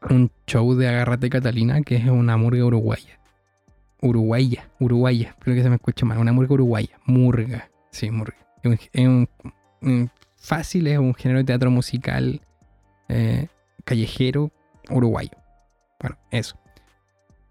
un 0.10 0.32
show 0.46 0.76
de 0.76 0.90
Agárrate 0.90 1.30
Catalina 1.30 1.82
que 1.82 1.96
es 1.96 2.06
una 2.08 2.36
murga 2.36 2.66
uruguaya. 2.66 3.20
Uruguaya, 4.02 4.70
uruguaya, 4.80 5.36
creo 5.40 5.56
que 5.56 5.64
se 5.64 5.70
me 5.70 5.76
escucha 5.76 6.06
mal, 6.06 6.18
una 6.18 6.34
murga 6.34 6.54
uruguaya, 6.54 7.00
murga, 7.06 7.70
sí, 7.90 8.12
murga. 8.12 8.36
Es 8.92 9.08
un, 9.08 9.30
fácil, 10.36 10.88
es 10.88 11.00
un 11.00 11.16
género 11.16 11.40
de 11.40 11.46
teatro 11.46 11.72
musical 11.72 12.42
eh, 13.08 13.48
callejero 13.86 14.52
uruguayo. 14.90 15.32
Bueno, 16.00 16.18
eso. 16.32 16.58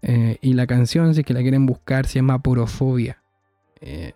Eh, 0.01 0.37
y 0.41 0.53
la 0.53 0.67
canción, 0.67 1.13
si 1.13 1.21
es 1.21 1.25
que 1.25 1.33
la 1.33 1.41
quieren 1.41 1.65
buscar, 1.65 2.05
se 2.07 2.15
llama 2.15 2.39
Porofobia. 2.39 3.21
Eh, 3.81 4.13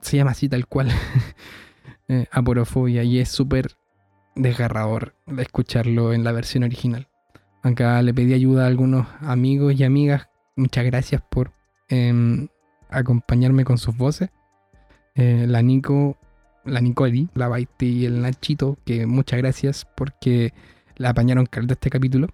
se 0.00 0.16
llama 0.16 0.32
así 0.32 0.48
tal 0.48 0.66
cual, 0.66 0.88
eh, 2.08 2.26
aporofobia, 2.30 3.04
y 3.04 3.18
es 3.18 3.28
súper 3.28 3.76
desgarrador 4.34 5.14
escucharlo 5.38 6.12
en 6.12 6.24
la 6.24 6.32
versión 6.32 6.64
original. 6.64 7.08
Acá 7.62 8.02
le 8.02 8.12
pedí 8.12 8.34
ayuda 8.34 8.64
a 8.64 8.66
algunos 8.66 9.06
amigos 9.20 9.74
y 9.78 9.84
amigas, 9.84 10.28
muchas 10.56 10.84
gracias 10.84 11.22
por 11.30 11.52
em, 11.88 12.48
acompañarme 12.90 13.64
con 13.64 13.78
sus 13.78 13.96
voces. 13.96 14.30
La 15.14 15.60
Nico, 15.60 16.16
la 16.64 16.80
Nicoli, 16.80 17.28
la 17.34 17.46
Baiti 17.46 17.86
y 17.86 18.06
el 18.06 18.22
Nachito, 18.22 18.78
que 18.84 19.06
muchas 19.06 19.38
gracias 19.38 19.86
porque 19.94 20.54
la 20.96 21.10
apañaron 21.10 21.46
de 21.52 21.74
este 21.74 21.90
capítulo. 21.90 22.28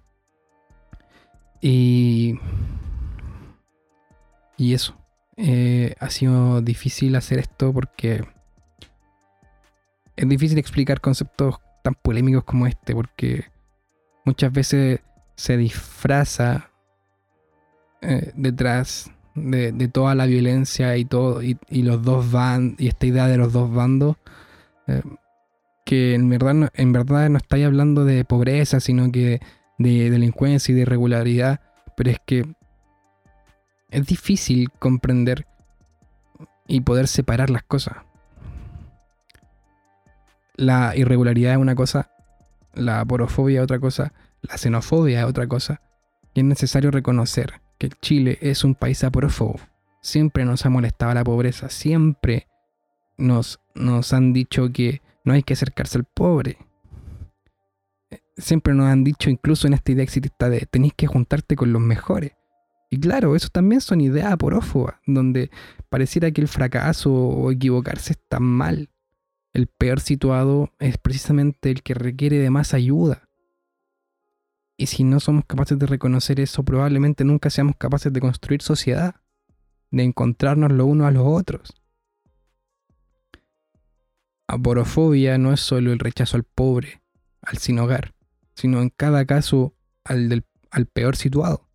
Y. 1.61 2.39
Y 4.57 4.73
eso. 4.73 4.95
Eh, 5.37 5.95
ha 5.99 6.09
sido 6.09 6.61
difícil 6.61 7.15
hacer 7.15 7.39
esto 7.39 7.71
porque 7.71 8.25
es 10.17 10.27
difícil 10.27 10.57
explicar 10.57 10.99
conceptos 10.99 11.61
tan 11.81 11.95
polémicos 11.95 12.43
como 12.43 12.67
este 12.67 12.93
porque 12.93 13.45
muchas 14.25 14.51
veces 14.51 14.99
se 15.35 15.55
disfraza 15.55 16.71
eh, 18.01 18.33
detrás 18.35 19.11
de, 19.33 19.71
toda 19.87 20.13
la 20.13 20.25
violencia 20.25 20.97
y 20.97 21.05
todo 21.05 21.41
y, 21.41 21.57
los 21.69 22.03
dos 22.03 22.29
van 22.29 22.75
y 22.77 22.89
esta 22.89 23.05
idea 23.05 23.27
de 23.27 23.37
los 23.37 23.53
dos 23.53 23.73
bandos 23.73 24.17
eh, 24.87 25.01
que 25.85 26.15
en 26.15 26.27
verdad 26.27 26.69
en 26.73 26.91
verdad 26.91 27.29
no 27.29 27.37
estáis 27.37 27.65
hablando 27.65 28.03
de 28.03 28.25
pobreza 28.25 28.81
sino 28.81 29.09
que 29.09 29.39
de 29.79 30.11
delincuencia 30.11 30.71
y 30.71 30.75
de 30.75 30.81
irregularidad 30.81 31.61
pero 31.99 32.11
es 32.11 32.19
que 32.25 32.45
es 33.89 34.05
difícil 34.07 34.71
comprender 34.79 35.45
y 36.65 36.79
poder 36.79 37.09
separar 37.09 37.49
las 37.49 37.63
cosas. 37.63 37.97
La 40.55 40.95
irregularidad 40.95 41.51
es 41.51 41.57
una 41.57 41.75
cosa, 41.75 42.09
la 42.73 43.03
porofobia 43.03 43.59
es 43.59 43.63
otra 43.65 43.81
cosa, 43.81 44.13
la 44.43 44.57
xenofobia 44.57 45.19
es 45.19 45.25
otra 45.25 45.45
cosa. 45.47 45.81
Y 46.33 46.39
es 46.39 46.45
necesario 46.45 46.89
reconocer 46.89 47.59
que 47.77 47.89
Chile 47.89 48.37
es 48.39 48.63
un 48.63 48.75
país 48.75 49.03
aporófobo. 49.03 49.59
Siempre 49.99 50.45
nos 50.45 50.65
ha 50.65 50.69
molestado 50.69 51.13
la 51.13 51.25
pobreza, 51.25 51.67
siempre 51.67 52.47
nos, 53.17 53.59
nos 53.75 54.13
han 54.13 54.31
dicho 54.31 54.71
que 54.71 55.01
no 55.25 55.33
hay 55.33 55.43
que 55.43 55.51
acercarse 55.51 55.97
al 55.97 56.05
pobre. 56.05 56.59
Siempre 58.39 58.73
nos 58.73 58.87
han 58.87 59.03
dicho, 59.03 59.29
incluso 59.29 59.67
en 59.67 59.73
esta 59.73 59.91
idea 59.91 60.03
exitista 60.03 60.49
de 60.49 60.67
tenéis 60.69 60.93
que 60.95 61.07
juntarte 61.07 61.55
con 61.55 61.71
los 61.73 61.81
mejores. 61.81 62.33
Y 62.89 62.99
claro, 62.99 63.35
eso 63.35 63.49
también 63.49 63.81
son 63.81 64.01
ideas 64.01 64.31
aporófobas, 64.31 64.95
donde 65.05 65.51
pareciera 65.89 66.31
que 66.31 66.41
el 66.41 66.47
fracaso 66.47 67.13
o 67.13 67.51
equivocarse 67.51 68.13
está 68.13 68.39
mal. 68.39 68.89
El 69.53 69.67
peor 69.67 69.99
situado 69.99 70.71
es 70.79 70.97
precisamente 70.97 71.69
el 71.69 71.83
que 71.83 71.93
requiere 71.93 72.39
de 72.39 72.49
más 72.49 72.73
ayuda. 72.73 73.29
Y 74.77 74.87
si 74.87 75.03
no 75.03 75.19
somos 75.19 75.45
capaces 75.45 75.77
de 75.77 75.85
reconocer 75.85 76.39
eso, 76.39 76.63
probablemente 76.63 77.25
nunca 77.25 77.49
seamos 77.49 77.75
capaces 77.77 78.13
de 78.13 78.21
construir 78.21 78.61
sociedad, 78.61 79.15
de 79.91 80.03
encontrarnos 80.03 80.71
los 80.71 80.87
unos 80.87 81.07
a 81.07 81.11
los 81.11 81.23
otros. 81.25 81.73
Aporofobia 84.47 85.37
no 85.37 85.53
es 85.53 85.59
solo 85.59 85.91
el 85.91 85.99
rechazo 85.99 86.37
al 86.37 86.43
pobre, 86.43 87.01
al 87.41 87.57
sin 87.57 87.77
hogar, 87.77 88.13
sino 88.59 88.81
en 88.81 88.89
cada 88.89 89.25
caso 89.25 89.73
al, 90.03 90.29
del, 90.29 90.45
al 90.71 90.85
peor 90.85 91.15
situado, 91.15 91.67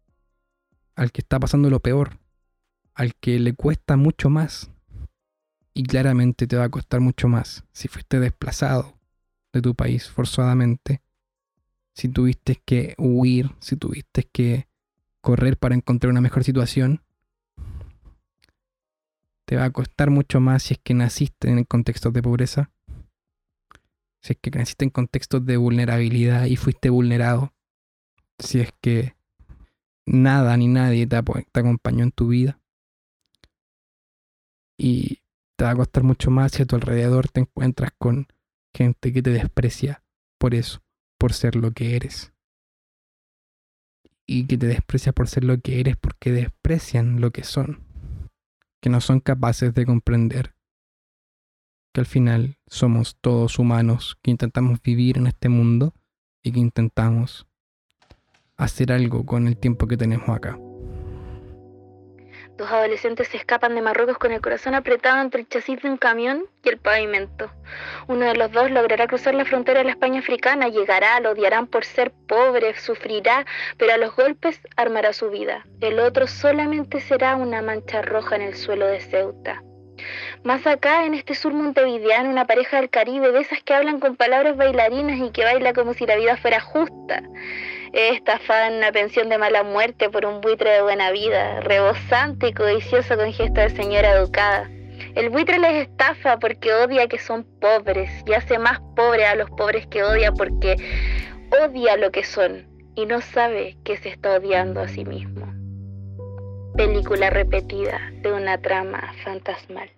al 0.95 1.13
que 1.13 1.21
está 1.21 1.41
pasando 1.41 1.71
lo 1.71 1.81
peor, 1.81 2.19
al 2.95 3.15
que 3.15 3.39
le 3.39 3.55
cuesta 3.55 3.97
mucho 3.97 4.31
más. 4.31 4.71
Y 5.73 5.83
claramente 5.85 6.47
te 6.47 6.57
va 6.57 6.65
a 6.65 6.69
costar 6.69 7.01
mucho 7.01 7.27
más 7.27 7.65
si 7.73 7.89
fuiste 7.89 8.21
desplazado 8.21 8.99
de 9.53 9.61
tu 9.61 9.75
país 9.75 10.09
forzadamente 10.09 11.03
si 11.95 12.09
tuviste 12.09 12.61
que 12.65 12.95
huir, 12.99 13.53
si 13.61 13.77
tuviste 13.77 14.25
que 14.25 14.69
correr 15.21 15.57
para 15.57 15.75
encontrar 15.75 16.11
una 16.11 16.21
mejor 16.21 16.45
situación, 16.45 17.03
te 19.47 19.57
va 19.57 19.65
a 19.65 19.71
costar 19.71 20.11
mucho 20.11 20.41
más 20.41 20.65
si 20.65 20.75
es 20.75 20.81
que 20.83 20.95
naciste 20.95 21.49
en 21.49 21.65
contextos 21.65 22.13
de 22.13 22.23
pobreza, 22.23 22.71
si 24.25 24.33
es 24.33 24.39
que 24.41 24.51
naciste 24.51 24.87
en 24.87 24.91
contextos 24.91 25.45
de 25.45 25.59
vulnerabilidad 25.59 26.47
y 26.47 26.57
fuiste 26.57 26.89
vulnerado, 26.89 27.53
si 28.39 28.61
es 28.61 28.73
que 28.81 29.17
nada 30.07 30.57
ni 30.57 30.67
nadie 30.67 31.07
te, 31.07 31.23
te 31.23 31.61
acompañó 31.61 32.05
en 32.05 32.11
tu 32.11 32.29
vida. 32.29 32.59
Y 34.79 35.21
te 35.57 35.67
va 35.67 35.73
a 35.73 35.77
costar 35.77 36.05
mucho 36.05 36.31
más 36.31 36.53
si 36.53 36.63
a 36.63 36.67
tu 36.67 36.75
alrededor 36.75 37.29
te 37.29 37.41
encuentras 37.41 37.91
con 37.99 38.27
gente 38.75 39.13
que 39.13 39.21
te 39.21 39.29
desprecia 39.29 40.03
por 40.39 40.55
eso 40.55 40.83
por 41.19 41.35
ser 41.35 41.55
lo 41.55 41.73
que 41.73 41.95
eres. 41.95 42.33
Y 44.27 44.47
que 44.47 44.57
te 44.57 44.69
desprecia 44.69 45.13
por 45.13 45.29
ser 45.29 45.45
lo 45.45 45.59
que 45.59 45.81
eres 45.81 45.99
porque 45.99 46.33
desprecian 46.33 47.21
lo 47.21 47.31
que 47.31 47.45
son. 47.45 47.85
Que 48.81 48.89
no 48.89 49.03
son 49.03 49.21
capaces 49.21 49.75
de 49.75 49.85
comprender 49.85 50.55
que 51.95 52.01
al 52.01 52.07
final 52.07 52.57
somos 52.67 53.17
todos 53.21 53.61
humanos 53.61 54.19
que 54.21 54.33
intentamos 54.33 54.83
vivir 54.83 55.17
en 55.17 55.29
este 55.29 55.49
mundo 55.49 55.95
y 56.43 56.51
que 56.51 56.59
intentamos 56.59 57.47
hacer 58.57 58.91
algo 58.91 59.25
con 59.25 59.47
el 59.47 59.57
tiempo 59.57 59.87
que 59.87 59.97
tenemos 59.97 60.29
acá. 60.29 60.59
Dos 62.57 62.71
adolescentes 62.71 63.29
se 63.29 63.37
escapan 63.37 63.77
de 63.77 63.83
Marruecos 63.83 64.19
con 64.19 64.33
el 64.33 64.41
corazón 64.41 64.75
apretado 64.75 65.21
entre 65.21 65.43
el 65.43 65.49
chasis 65.49 65.83
de 65.83 65.91
un 65.91 65.97
camión 65.97 66.47
y 66.65 66.69
el 66.69 66.79
pavimento. 66.79 67.51
Uno 68.09 68.27
de 68.27 68.35
los 68.35 68.51
dos 68.51 68.73
logrará 68.73 69.07
cruzar 69.07 69.35
la 69.37 69.45
frontera 69.45 69.79
de 69.79 69.85
la 69.85 69.93
España 69.93 70.19
africana, 70.19 70.69
llegará, 70.69 71.21
lo 71.21 71.31
odiarán 71.31 71.69
por 71.69 71.85
ser 71.85 72.13
pobre, 72.27 72.77
sufrirá, 72.77 73.47
pero 73.77 73.93
a 73.93 73.99
los 73.99 74.15
golpes 74.17 74.61
armará 74.77 75.13
su 75.13 75.31
vida. 75.31 75.65
El 75.81 76.01
otro 76.01 76.27
solamente 76.27 77.01
será 77.01 77.37
una 77.37 77.63
mancha 77.63 78.03
roja 78.03 78.35
en 78.35 78.43
el 78.43 78.55
suelo 78.57 78.87
de 78.87 79.01
Ceuta. 79.01 79.63
Más 80.43 80.67
acá, 80.67 81.05
en 81.07 81.15
este 81.15 81.35
sur 81.35 81.53
montevideano, 81.53 82.31
una 82.31 82.47
pareja 82.47 82.79
del 82.79 82.91
Caribe, 82.91 83.33
de 83.33 83.41
esas 83.41 83.63
que 83.63 83.75
hablan 83.75 84.01
con 84.01 84.17
palabras 84.17 84.57
bailarinas 84.57 85.19
y 85.19 85.31
que 85.31 85.45
baila 85.45 85.73
como 85.73 85.95
si 85.95 86.07
la 86.07 86.17
vida 86.17 86.37
fuera 86.37 86.61
justa 86.61 87.23
estafada 87.95 88.69
en 88.69 88.75
una 88.75 88.91
pensión 88.91 89.29
de 89.29 89.39
mala 89.39 89.63
muerte 89.63 90.11
por 90.11 90.27
un 90.27 90.41
buitre 90.41 90.71
de 90.71 90.83
buena 90.83 91.13
vida, 91.13 91.61
rebosante 91.61 92.49
y 92.49 92.53
codicioso 92.53 93.17
con 93.17 93.33
gesto 93.33 93.61
de 93.61 93.71
señora 93.71 94.11
educada. 94.11 94.69
El 95.15 95.31
buitre 95.31 95.59
les 95.59 95.87
estafa 95.87 96.39
porque 96.39 96.73
odia 96.73 97.07
que 97.07 97.19
son 97.19 97.45
pobres 97.61 98.11
y 98.27 98.33
hace 98.33 98.59
más 98.59 98.81
pobre 98.97 99.27
a 99.27 99.37
los 99.37 99.49
pobres 99.51 99.87
que 99.87 100.03
odia 100.03 100.33
porque 100.33 100.77
odia 101.63 101.97
lo 101.97 102.11
que 102.11 102.25
son 102.25 102.67
y 102.97 103.07
no 103.07 103.21
sabe 103.21 103.77
que 103.85 103.97
se 103.97 104.09
está 104.09 104.35
odiando 104.35 104.81
a 104.81 104.89
sí 104.89 105.05
mismo. 105.05 105.44
Película 106.77 107.31
repetida 107.31 108.11
de 108.21 108.33
una 108.33 108.59
trama 108.59 109.01
fantasmal. 109.23 109.89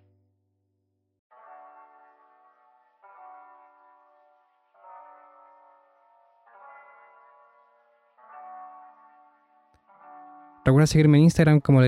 Recuerda 10.67 10.87
seguirme 10.87 11.17
en 11.17 11.25
Instagram 11.25 11.61
como 11.61 11.81
la 11.81 11.87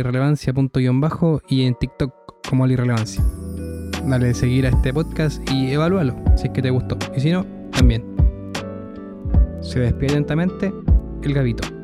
bajo 1.01 1.43
y 1.49 1.67
en 1.67 1.75
TikTok 1.75 2.49
como 2.49 2.67
la 2.67 2.73
irrelevancia. 2.73 3.23
Dale 4.07 4.33
seguir 4.33 4.65
a 4.65 4.71
este 4.71 4.95
podcast 4.95 5.43
y 5.51 5.71
evalúalo 5.71 6.15
si 6.35 6.47
es 6.47 6.53
que 6.55 6.63
te 6.63 6.71
gustó. 6.71 6.97
Y 7.15 7.21
si 7.21 7.31
no, 7.31 7.45
también. 7.73 8.03
Se 9.61 9.81
despide 9.81 10.15
lentamente 10.15 10.73
el 11.23 11.35
Gavito. 11.35 11.78